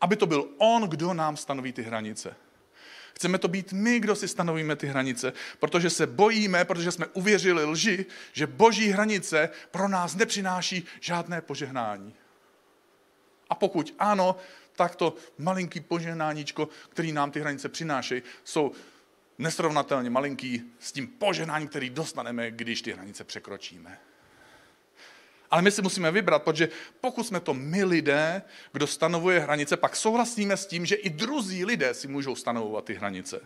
[0.00, 2.36] aby to byl On, kdo nám stanoví ty hranice.
[3.14, 7.64] Chceme to být my, kdo si stanovíme ty hranice, protože se bojíme, protože jsme uvěřili
[7.64, 12.14] lži, že boží hranice pro nás nepřináší žádné požehnání.
[13.50, 14.36] A pokud ano,
[14.76, 18.72] tak to malinký požehnáníčko, který nám ty hranice přinášejí, jsou
[19.38, 23.98] nesrovnatelně malinký s tím požehnáním, který dostaneme, když ty hranice překročíme.
[25.52, 26.68] Ale my si musíme vybrat, protože
[27.00, 31.64] pokud jsme to my lidé, kdo stanovuje hranice, pak souhlasíme s tím, že i druzí
[31.64, 33.40] lidé si můžou stanovovat ty hranice.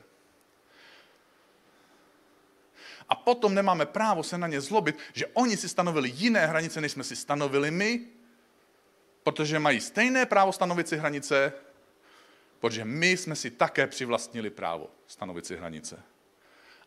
[3.09, 6.93] A potom nemáme právo se na ně zlobit, že oni si stanovili jiné hranice, než
[6.93, 8.07] jsme si stanovili my,
[9.23, 11.53] protože mají stejné právo stanovit si hranice,
[12.61, 16.03] protože my jsme si také přivlastnili právo stanovit si hranice.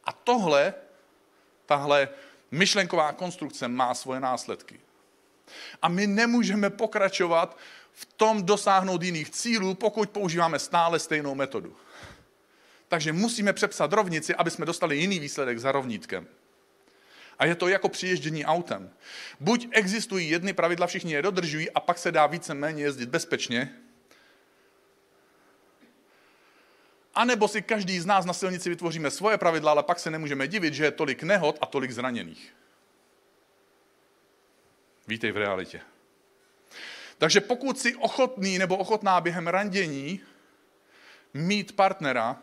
[0.03, 0.73] A tohle,
[1.65, 2.09] tahle
[2.51, 4.79] myšlenková konstrukce má svoje následky.
[5.81, 7.57] A my nemůžeme pokračovat
[7.91, 11.75] v tom dosáhnout jiných cílů, pokud používáme stále stejnou metodu.
[12.87, 16.27] Takže musíme přepsat rovnici, aby jsme dostali jiný výsledek za rovnítkem.
[17.39, 18.89] A je to jako přiježdění autem.
[19.39, 23.75] Buď existují jedny pravidla, všichni je dodržují a pak se dá více méně jezdit bezpečně,
[27.19, 30.47] A nebo si každý z nás na silnici vytvoříme svoje pravidla, ale pak se nemůžeme
[30.47, 32.53] divit, že je tolik nehod a tolik zraněných.
[35.09, 35.81] Vítej v realitě.
[37.17, 40.21] Takže pokud jsi ochotný nebo ochotná během randění
[41.33, 42.37] mít partnera,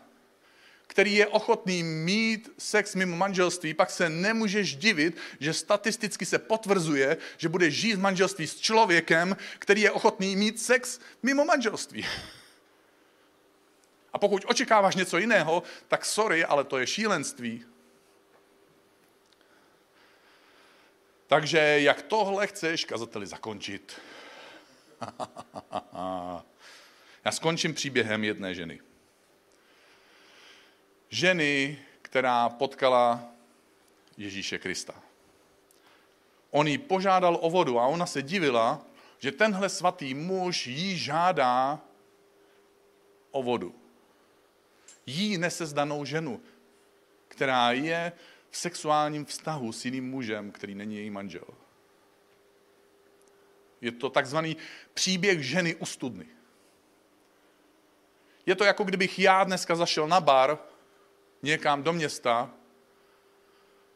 [0.87, 7.17] který je ochotný mít sex mimo manželství, pak se nemůžeš divit, že statisticky se potvrzuje,
[7.37, 12.05] že budeš žít v manželství s člověkem, který je ochotný mít sex mimo manželství.
[14.13, 17.65] A pokud očekáváš něco jiného, tak sorry, ale to je šílenství.
[21.27, 24.01] Takže jak tohle chceš, kazateli, zakončit?
[27.25, 28.79] Já skončím příběhem jedné ženy.
[31.09, 33.25] Ženy, která potkala
[34.17, 34.93] Ježíše Krista.
[36.51, 38.81] On jí požádal o vodu a ona se divila,
[39.19, 41.79] že tenhle svatý muž jí žádá
[43.31, 43.75] o vodu
[45.07, 46.41] jí nesezdanou ženu,
[47.27, 48.11] která je
[48.49, 51.47] v sexuálním vztahu s jiným mužem, který není její manžel.
[53.81, 54.57] Je to takzvaný
[54.93, 56.25] příběh ženy u studny.
[58.45, 60.57] Je to jako kdybych já dneska zašel na bar
[61.43, 62.53] někam do města,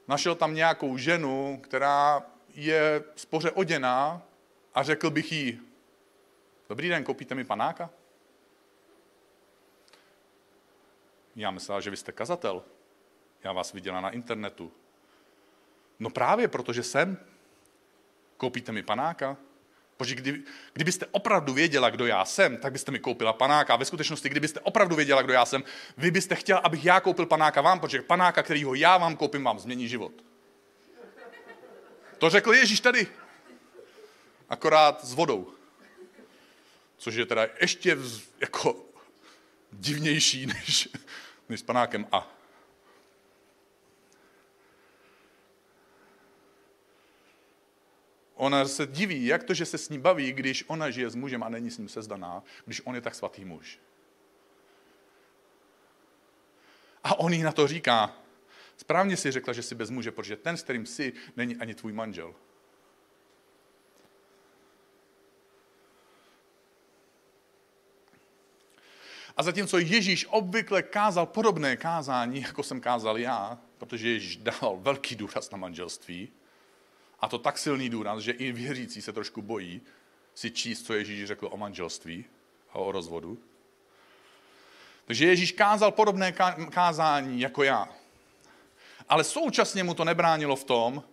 [0.07, 4.21] našel tam nějakou ženu, která je spoře oděná
[4.73, 5.59] a řekl bych jí,
[6.69, 7.89] dobrý den, koupíte mi panáka?
[11.35, 12.63] Já myslel, že vy jste kazatel.
[13.43, 14.71] Já vás viděla na internetu.
[15.99, 17.17] No právě, protože jsem.
[18.37, 19.37] Koupíte mi panáka?
[19.97, 23.73] Protože kdy, kdybyste opravdu věděla, kdo já jsem, tak byste mi koupila panáka.
[23.73, 25.63] A ve skutečnosti, kdybyste opravdu věděla, kdo já jsem,
[25.97, 29.59] vy byste chtěla, abych já koupil panáka vám, protože panáka, kterýho já vám koupím, vám
[29.59, 30.11] změní život.
[32.17, 33.07] To řekl Ježíš tady.
[34.49, 35.53] Akorát s vodou.
[36.97, 37.97] Což je teda ještě
[38.39, 38.85] jako
[39.71, 40.89] divnější než,
[41.49, 42.40] než s panákem A.
[48.41, 51.43] Ona se diví, jak to, že se s ní baví, když ona žije s mužem
[51.43, 53.79] a není s ním sezdaná, když on je tak svatý muž.
[57.03, 58.17] A on jí na to říká,
[58.77, 61.93] správně si řekla, že jsi bez muže, protože ten, s kterým jsi, není ani tvůj
[61.93, 62.35] manžel.
[69.37, 75.15] A zatímco Ježíš obvykle kázal podobné kázání, jako jsem kázal já, protože Ježíš dal velký
[75.15, 76.33] důraz na manželství,
[77.21, 79.81] a to tak silný důraz, že i věřící se trošku bojí
[80.35, 82.25] si číst, co Ježíš řekl o manželství
[82.73, 83.37] a o rozvodu.
[85.05, 86.31] Takže Ježíš kázal podobné
[86.69, 87.89] kázání jako já.
[89.09, 91.03] Ale současně mu to nebránilo v tom,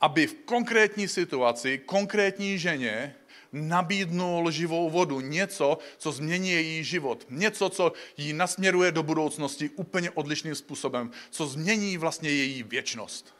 [0.00, 3.14] aby v konkrétní situaci, konkrétní ženě
[3.52, 10.10] nabídnul živou vodu, něco, co změní její život, něco, co ji nasměruje do budoucnosti úplně
[10.10, 13.37] odlišným způsobem, co změní vlastně její věčnost.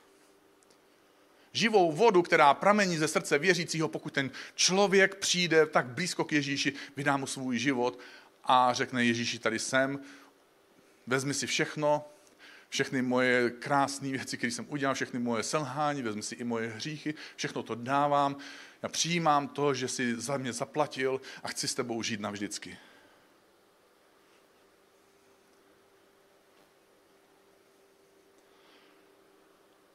[1.52, 6.72] Živou vodu, která pramení ze srdce věřícího, pokud ten člověk přijde tak blízko k Ježíši,
[6.96, 7.98] vydá mu svůj život
[8.44, 10.00] a řekne Ježíši, tady jsem,
[11.06, 12.04] vezmi si všechno,
[12.68, 17.14] všechny moje krásné věci, které jsem udělal, všechny moje selhání, vezmi si i moje hříchy,
[17.36, 18.36] všechno to dávám,
[18.82, 22.78] já přijímám to, že jsi za mě zaplatil a chci s tebou žít navždycky.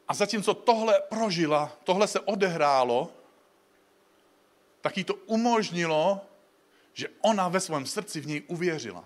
[0.08, 3.12] A zatímco tohle prožila, tohle se odehrálo,
[4.82, 6.22] tak jí to umožnilo,
[6.94, 9.06] že ona ve svém srdci v něj uvěřila.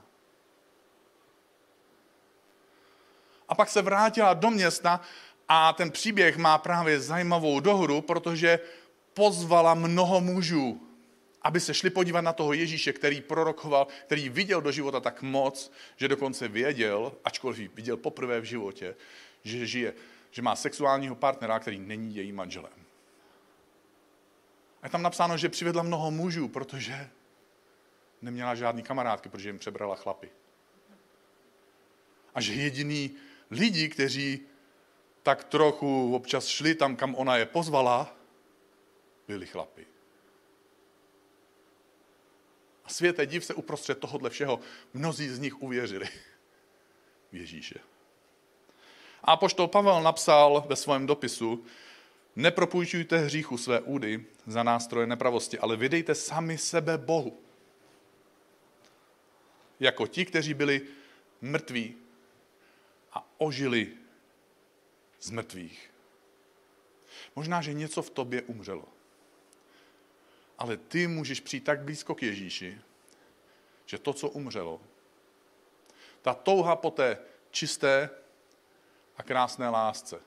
[3.49, 5.01] A pak se vrátila do města
[5.47, 8.59] a ten příběh má právě zajímavou dohru, protože
[9.13, 10.81] pozvala mnoho mužů,
[11.41, 15.71] aby se šli podívat na toho Ježíše, který prorokoval, který viděl do života tak moc,
[15.95, 18.95] že dokonce věděl, ačkoliv viděl poprvé v životě,
[19.43, 19.93] že žije,
[20.37, 22.85] že má sexuálního partnera, který není jejím manželem.
[24.81, 27.09] A je tam napsáno, že přivedla mnoho mužů, protože
[28.21, 30.29] neměla žádný kamarádky, protože jim přebrala chlapy.
[32.35, 33.15] A že jediný
[33.51, 34.39] lidi, kteří
[35.23, 38.15] tak trochu občas šli tam, kam ona je pozvala,
[39.27, 39.87] byli chlapi.
[42.85, 44.59] A světe div se uprostřed tohohle všeho,
[44.93, 46.09] mnozí z nich uvěřili
[47.31, 47.96] v Ježíše.
[49.27, 51.65] A poštol Pavel napsal ve svém dopisu,
[52.35, 57.39] nepropůjčujte hříchu své údy za nástroje nepravosti, ale vydejte sami sebe Bohu.
[59.79, 60.81] Jako ti, kteří byli
[61.41, 61.95] mrtví
[63.13, 63.93] a ožili
[65.19, 65.93] z mrtvých.
[67.35, 68.85] Možná, že něco v tobě umřelo.
[70.57, 72.81] Ale ty můžeš přijít tak blízko k Ježíši,
[73.85, 74.81] že to, co umřelo,
[76.21, 77.17] ta touha po té
[77.51, 78.09] čisté
[79.17, 80.19] a krásné lásce,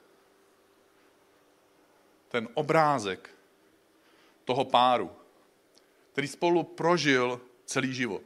[2.28, 3.30] ten obrázek
[4.44, 5.10] toho páru,
[6.12, 8.22] který spolu prožil celý život.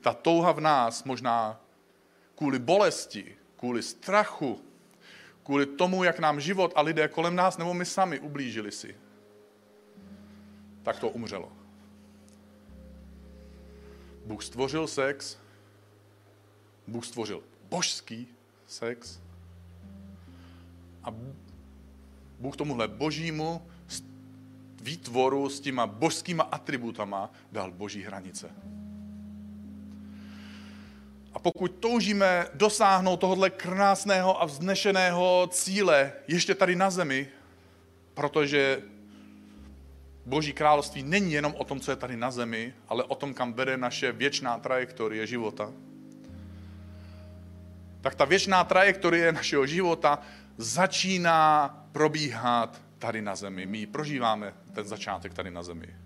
[0.00, 1.60] Ta touha v nás možná
[2.34, 4.64] kvůli bolesti, kvůli strachu,
[5.42, 8.96] kvůli tomu, jak nám život a lidé kolem nás nebo my sami ublížili si,
[10.82, 11.52] tak to umřelo.
[14.24, 15.38] Bůh stvořil sex,
[16.86, 18.28] Bůh stvořil božský
[18.66, 19.20] sex
[21.04, 21.14] a
[22.38, 23.62] Bůh tomuhle božímu
[24.82, 28.50] výtvoru s těma božskýma atributama dal boží hranice.
[31.32, 37.28] A pokud toužíme dosáhnout tohohle krásného a vznešeného cíle ještě tady na zemi,
[38.14, 38.82] protože
[40.26, 43.52] Boží království není jenom o tom, co je tady na zemi, ale o tom, kam
[43.52, 45.72] vede naše věčná trajektorie života.
[48.04, 50.18] Tak ta věčná trajektorie našeho života
[50.56, 53.66] začíná probíhat tady na zemi.
[53.66, 55.96] My prožíváme ten začátek tady na zemi.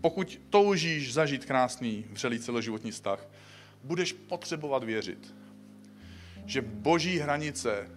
[0.00, 3.26] Pokud toužíš zažít krásný, vřelý celoživotní vztah,
[3.84, 5.34] budeš potřebovat věřit,
[6.46, 7.90] že boží hranice,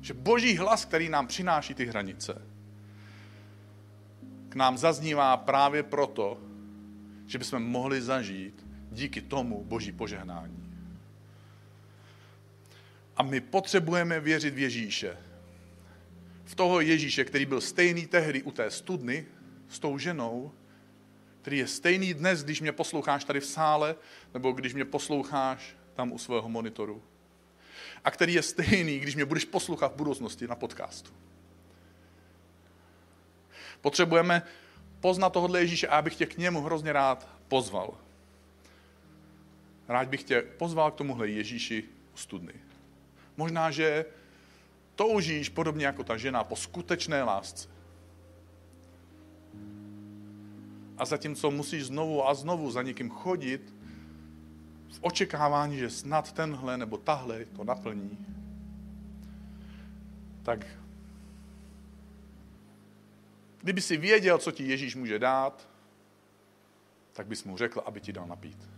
[0.00, 2.42] že boží hlas, který nám přináší ty hranice,
[4.48, 6.40] k nám zaznívá právě proto,
[7.26, 10.67] že bychom mohli zažít díky tomu boží požehnání.
[13.18, 15.16] A my potřebujeme věřit v Ježíše.
[16.44, 19.26] V toho Ježíše, který byl stejný tehdy u té studny
[19.68, 20.52] s tou ženou,
[21.42, 23.96] který je stejný dnes, když mě posloucháš tady v sále,
[24.34, 27.02] nebo když mě posloucháš tam u svého monitoru.
[28.04, 31.10] A který je stejný, když mě budeš poslouchat v budoucnosti na podcastu.
[33.80, 34.42] Potřebujeme
[35.00, 37.94] poznat tohohle Ježíše a já bych tě k němu hrozně rád pozval.
[39.88, 42.67] Rád bych tě pozval k tomuhle Ježíši u studny.
[43.38, 44.04] Možná, že
[44.94, 47.68] toužíš podobně jako ta žena po skutečné lásce.
[50.98, 53.74] A zatímco musíš znovu a znovu za někým chodit,
[54.88, 58.26] v očekávání, že snad tenhle nebo tahle to naplní,
[60.42, 60.66] tak
[63.62, 65.68] kdyby si věděl, co ti Ježíš může dát,
[67.12, 68.77] tak bys mu řekl, aby ti dal napít.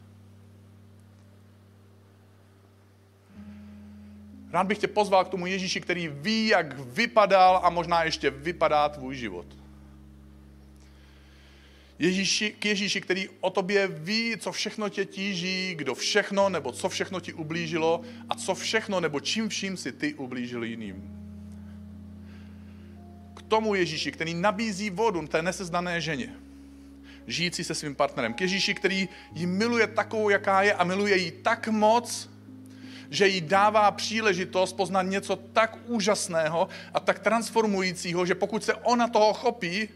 [4.52, 8.88] Rád bych tě pozval k tomu Ježíši, který ví, jak vypadal a možná ještě vypadá
[8.88, 9.46] tvůj život.
[11.98, 16.88] Ježíši, k Ježíši, který o tobě ví, co všechno tě tíží, kdo všechno nebo co
[16.88, 21.16] všechno ti ublížilo a co všechno nebo čím vším si ty ublížil jiným.
[23.34, 26.34] K tomu Ježíši, který nabízí vodu té nesezdané ženě,
[27.26, 28.34] žijící se svým partnerem.
[28.34, 32.29] K Ježíši, který ji miluje takovou, jaká je a miluje ji tak moc,
[33.10, 39.08] že jí dává příležitost poznat něco tak úžasného a tak transformujícího, že pokud se ona
[39.08, 39.88] toho chopí,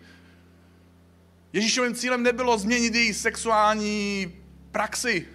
[1.53, 4.35] Ježíšovým cílem nebylo změnit její sexuální
[4.71, 5.27] praxi.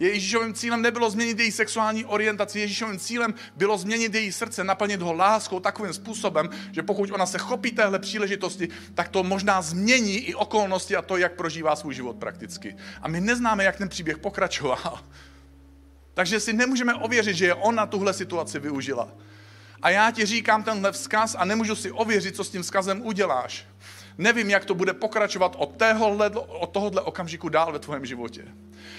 [0.00, 5.12] Ježíšovým cílem nebylo změnit její sexuální orientaci, Ježíšovým cílem bylo změnit její srdce, naplnit ho
[5.12, 10.34] láskou takovým způsobem, že pokud ona se chopí téhle příležitosti, tak to možná změní i
[10.34, 12.76] okolnosti a to, jak prožívá svůj život prakticky.
[13.02, 15.00] A my neznáme, jak ten příběh pokračoval.
[16.14, 19.08] Takže si nemůžeme ověřit, že je ona tuhle situaci využila.
[19.82, 23.66] A já ti říkám tenhle vzkaz a nemůžu si ověřit, co s tím vzkazem uděláš.
[24.18, 28.44] Nevím, jak to bude pokračovat od, téhohle, od tohohle okamžiku dál ve tvém životě.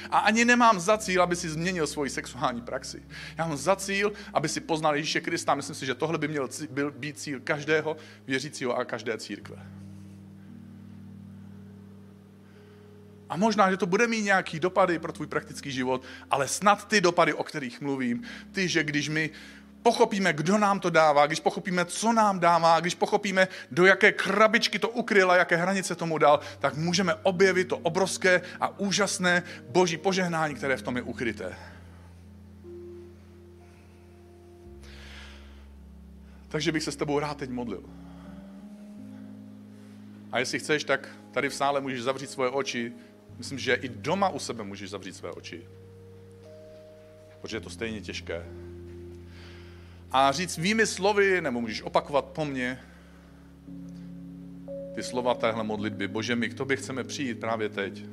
[0.10, 3.04] A ani nemám za cíl, aby si změnil svoji sexuální praxi.
[3.38, 5.56] Já mám za cíl, aby si poznal Ježíše Krista.
[5.56, 6.50] Myslím si, že tohle by měl
[6.98, 7.98] být cíl každého
[8.28, 9.56] věřícího a každé církve.
[13.32, 17.02] A možná, že to bude mít nějaký dopady pro tvůj praktický život, ale snad ty
[17.02, 19.30] dopady, o kterých mluvím, ty, že když my
[19.84, 24.80] pochopíme, kdo nám to dává, když pochopíme, co nám dává, když pochopíme, do jaké krabičky
[24.80, 30.56] to ukryla, jaké hranice tomu dal, tak můžeme objevit to obrovské a úžasné boží požehnání,
[30.56, 31.56] které v tom je ukryté.
[36.48, 37.84] Takže bych se s tebou rád teď modlil.
[40.32, 42.94] A jestli chceš, tak tady v sále můžeš zavřít svoje oči,
[43.42, 45.62] Myslím, že i doma u sebe můžeš zavřít své oči.
[47.42, 48.46] Protože je to stejně těžké.
[50.12, 52.80] A říct svými slovy, nebo můžeš opakovat po mně,
[54.96, 56.08] ty slova téhle modlitby.
[56.08, 58.06] Bože, my k tobě chceme přijít právě teď.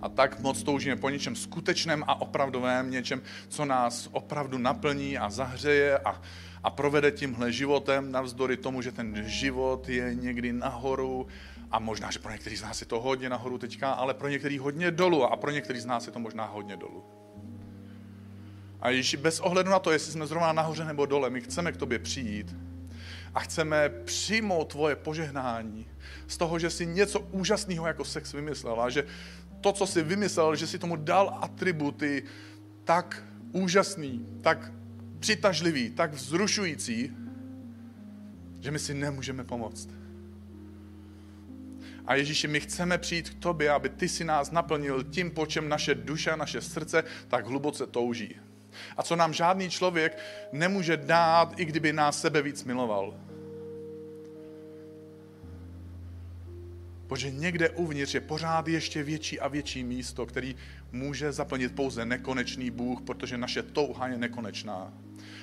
[0.00, 5.30] A tak moc toužíme po něčem skutečném a opravdovém, něčem, co nás opravdu naplní a
[5.30, 6.22] zahřeje a,
[6.62, 11.26] a provede tímhle životem, navzdory tomu, že ten život je někdy nahoru
[11.70, 14.58] a možná, že pro některý z nás je to hodně nahoru teďka, ale pro některý
[14.58, 17.04] hodně dolů a pro některý z nás je to možná hodně dolů.
[18.80, 21.76] A již bez ohledu na to, jestli jsme zrovna nahoře nebo dole, my chceme k
[21.76, 22.56] tobě přijít
[23.34, 25.86] a chceme přijmout tvoje požehnání
[26.26, 29.04] z toho, že jsi něco úžasného jako sex vymyslel a že
[29.60, 32.24] to, co jsi vymyslel, že si tomu dal atributy
[32.84, 34.72] tak úžasný, tak
[35.18, 37.12] přitažlivý, tak vzrušující,
[38.60, 39.88] že my si nemůžeme pomoct.
[42.06, 45.68] A Ježíši, my chceme přijít k tobě, aby ty si nás naplnil tím, po čem
[45.68, 48.36] naše duše naše srdce tak hluboce touží.
[48.96, 50.18] A co nám žádný člověk
[50.52, 53.14] nemůže dát, i kdyby nás sebe víc miloval.
[57.06, 60.56] Protože někde uvnitř je pořád ještě větší a větší místo, který
[60.92, 64.92] může zaplnit pouze nekonečný Bůh, protože naše touha je nekonečná.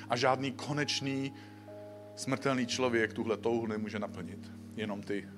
[0.08, 1.32] A žádný konečný
[2.16, 4.50] smrtelný člověk tuhle touhu nemůže naplnit.
[4.76, 5.28] Jenom ty.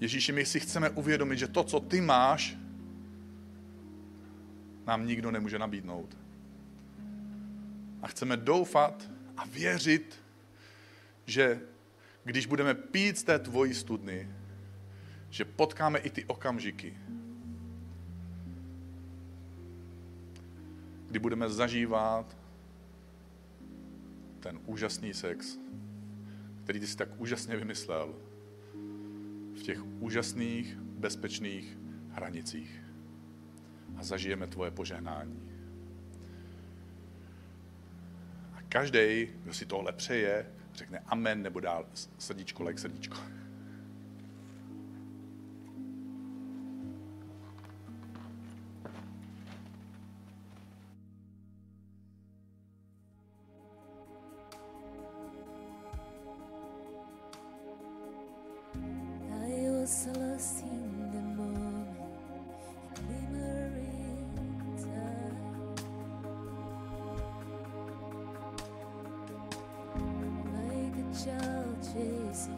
[0.00, 2.56] Ježíši, my si chceme uvědomit, že to, co ty máš,
[4.86, 6.16] nám nikdo nemůže nabídnout.
[8.02, 10.22] A chceme doufat a věřit,
[11.26, 11.60] že
[12.24, 14.28] když budeme pít z té tvojí studny,
[15.30, 16.98] že potkáme i ty okamžiky,
[21.06, 22.36] kdy budeme zažívat
[24.40, 25.58] ten úžasný sex,
[26.64, 28.14] který ty jsi tak úžasně vymyslel
[29.58, 31.78] v těch úžasných, bezpečných
[32.10, 32.84] hranicích.
[33.96, 35.42] A zažijeme tvoje požehnání.
[38.54, 41.86] A každý, kdo si tohle přeje, řekne amen nebo dál
[42.18, 43.37] srdíčko, like srdíčko.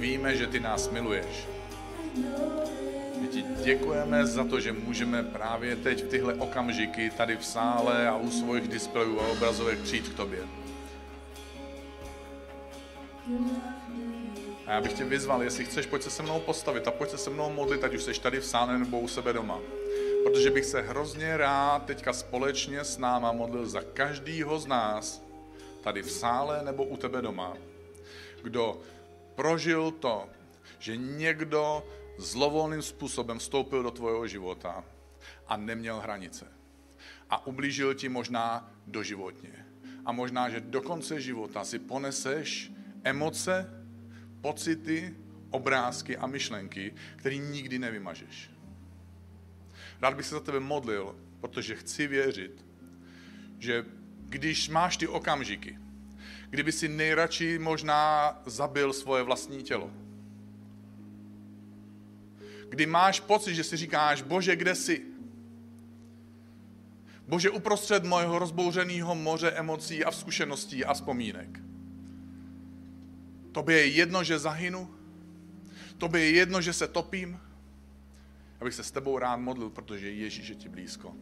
[0.00, 1.48] víme, že ty nás miluješ.
[3.20, 8.08] My ti děkujeme za to, že můžeme právě teď v tyhle okamžiky tady v sále
[8.08, 10.40] a u svých displejů a obrazovek přijít k tobě.
[14.66, 17.18] A já bych tě vyzval, jestli chceš, pojď se se mnou postavit a pojď se
[17.18, 19.60] se mnou modlit, ať už jsi tady v sále nebo u sebe doma.
[20.24, 25.22] Protože bych se hrozně rád teďka společně s náma modlil za každýho z nás,
[25.82, 27.56] tady v sále nebo u tebe doma,
[28.42, 28.80] kdo
[29.34, 30.28] prožil to,
[30.78, 31.86] že někdo
[32.18, 34.84] zlovolným způsobem vstoupil do tvého života
[35.46, 36.46] a neměl hranice.
[37.30, 39.66] A ublížil ti možná doživotně.
[40.04, 42.72] A možná, že do konce života si poneseš
[43.04, 43.84] emoce,
[44.40, 45.14] pocity,
[45.50, 48.50] obrázky a myšlenky, které nikdy nevymažeš.
[50.00, 52.64] Rád bych se za tebe modlil, protože chci věřit,
[53.58, 53.84] že
[54.18, 55.78] když máš ty okamžiky,
[56.50, 59.90] kdyby si nejradši možná zabil svoje vlastní tělo,
[62.68, 65.06] kdy máš pocit, že si říkáš, bože, kde jsi?
[67.28, 71.60] Bože, uprostřed mojeho rozbouřeného moře emocí a zkušeností a vzpomínek.
[73.52, 74.94] Tobě je jedno, že zahynu?
[75.98, 77.40] Tobě je jedno, že se topím?
[78.60, 81.14] Abych se s tebou rád modlil, protože Ježíš je ti blízko.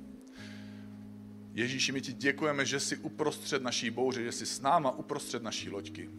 [1.58, 5.70] Ježíši, my ti děkujeme, že jsi uprostřed naší bouře, že jsi s náma uprostřed naší
[5.70, 6.10] loďky.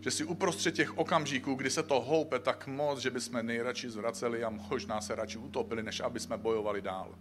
[0.00, 4.44] Že jsi uprostřed těch okamžiků, kdy se to houpe tak moc, že bychom nejradši zvraceli
[4.44, 7.14] a možná se radši utopili, než aby jsme bojovali dál.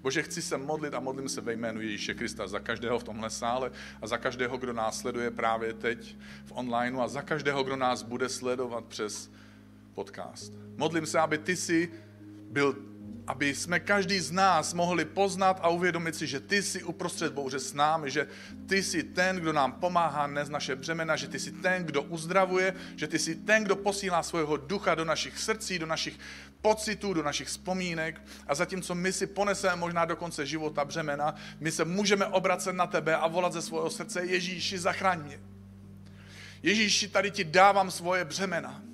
[0.00, 3.30] Bože, chci se modlit a modlím se ve jménu Ježíše Krista za každého v tomhle
[3.30, 3.70] sále
[4.02, 8.02] a za každého, kdo nás sleduje právě teď v onlineu a za každého, kdo nás
[8.02, 9.30] bude sledovat přes
[9.94, 10.52] podcast.
[10.76, 11.90] Modlím se, aby ty si
[12.50, 12.76] byl
[13.28, 17.58] aby jsme každý z nás mohli poznat a uvědomit si, že ty jsi uprostřed bouře
[17.58, 18.26] s námi, že
[18.68, 22.74] ty jsi ten, kdo nám pomáhá nést naše břemena, že ty jsi ten, kdo uzdravuje,
[22.96, 26.18] že ty jsi ten, kdo posílá svého ducha do našich srdcí, do našich
[26.62, 31.72] pocitů, do našich vzpomínek a zatímco my si poneseme možná do konce života břemena, my
[31.72, 35.40] se můžeme obracet na tebe a volat ze svého srdce Ježíši, zachraň mě.
[36.62, 38.87] Ježíši, tady ti dávám svoje břemena.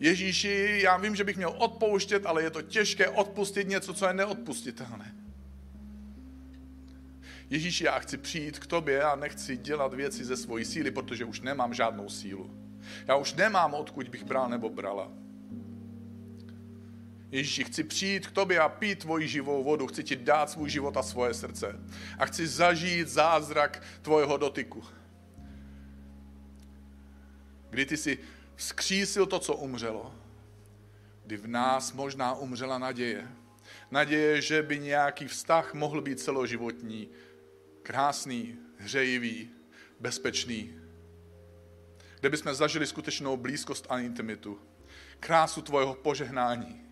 [0.00, 4.14] Ježíši, já vím, že bych měl odpouštět, ale je to těžké odpustit něco, co je
[4.14, 5.14] neodpustitelné.
[7.50, 11.40] Ježíši, já chci přijít k tobě a nechci dělat věci ze svojí síly, protože už
[11.40, 12.50] nemám žádnou sílu.
[13.06, 15.10] Já už nemám, odkud bych bral nebo brala.
[17.30, 20.96] Ježíši, chci přijít k tobě a pít tvoji živou vodu, chci ti dát svůj život
[20.96, 21.80] a svoje srdce.
[22.18, 24.84] A chci zažít zázrak tvojeho dotyku.
[27.70, 28.18] Kdy ty si
[28.58, 30.14] vzkřísil to, co umřelo.
[31.24, 33.28] Kdy v nás možná umřela naděje.
[33.90, 37.08] Naděje, že by nějaký vztah mohl být celoživotní,
[37.82, 39.50] krásný, hřejivý,
[40.00, 40.74] bezpečný.
[42.20, 44.58] Kde bychom zažili skutečnou blízkost a intimitu.
[45.20, 46.82] Krásu tvojeho požehnání.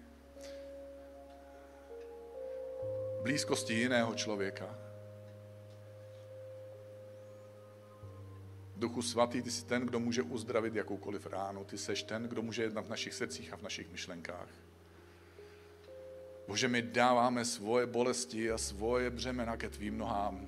[3.23, 4.86] Blízkosti jiného člověka.
[8.77, 11.65] Duchu svatý, ty jsi ten, kdo může uzdravit jakoukoliv ránu.
[11.65, 14.49] Ty seš ten, kdo může jednat v našich srdcích a v našich myšlenkách.
[16.49, 20.47] Bože, my dáváme svoje bolesti a svoje břemena ke tvým nohám.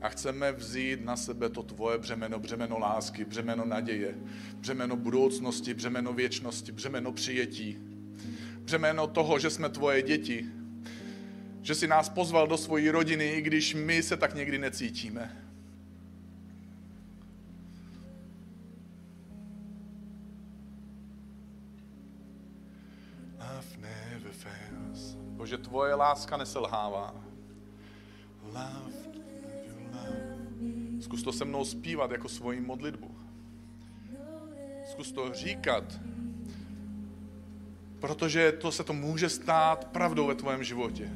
[0.00, 4.14] A chceme vzít na sebe to tvoje břemeno, břemeno lásky, břemeno naděje,
[4.54, 7.78] břemeno budoucnosti, břemeno věčnosti, břemeno přijetí.
[8.58, 10.46] Břemeno toho, že jsme tvoje děti,
[11.62, 15.39] že si nás pozval do svojí rodiny, i když my se tak někdy necítíme.
[25.50, 27.14] Bože, tvoje láska neselhává.
[31.00, 33.10] Zkus to se mnou zpívat jako svoji modlitbu.
[34.90, 35.84] Zkus to říkat,
[38.00, 41.10] protože to se to může stát pravdou ve tvém životě.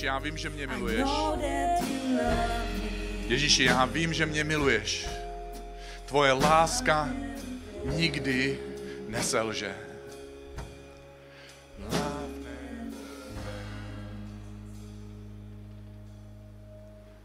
[0.00, 1.08] Ježíši, já vím, že mě miluješ.
[3.26, 5.06] Ježíši, já vím, že mě miluješ.
[6.04, 7.08] Tvoje láska
[7.84, 8.58] nikdy
[9.08, 9.74] neselže.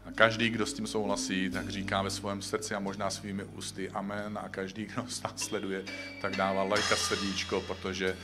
[0.04, 3.90] A každý, kdo s tím souhlasí, tak říká ve svém srdci a možná svými ústy
[3.90, 5.84] amen a každý, kdo nás sleduje,
[6.22, 8.16] tak dává lajka srdíčko, protože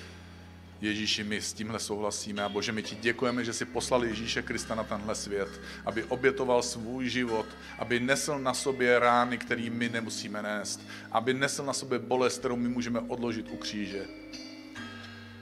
[0.82, 4.74] Ježíši, my s tímhle souhlasíme a Bože, my ti děkujeme, že jsi poslal Ježíše Krista
[4.74, 7.46] na tenhle svět, aby obětoval svůj život,
[7.78, 12.56] aby nesl na sobě rány, které my nemusíme nést, aby nesl na sobě bolest, kterou
[12.56, 14.04] my můžeme odložit u kříže.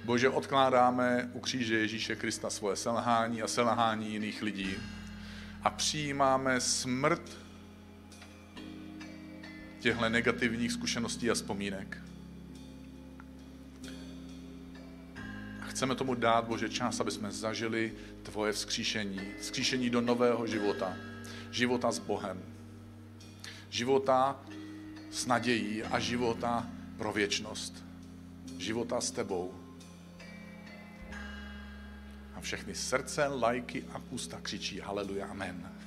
[0.05, 4.75] Bože, odkládáme u kříže Ježíše Krista svoje selhání a selhání jiných lidí
[5.63, 7.39] a přijímáme smrt
[9.81, 12.10] těchto negativních zkušeností a vzpomínek.
[15.81, 20.97] Chceme tomu dát, Bože, čas, aby jsme zažili Tvoje vzkříšení, vzkříšení do nového života,
[21.51, 22.43] života s Bohem,
[23.71, 24.37] života
[25.11, 27.85] s nadějí a života pro věčnost,
[28.59, 29.55] života s Tebou.
[32.35, 35.80] A všechny srdce, lajky a ústa křičí haleluja, amen.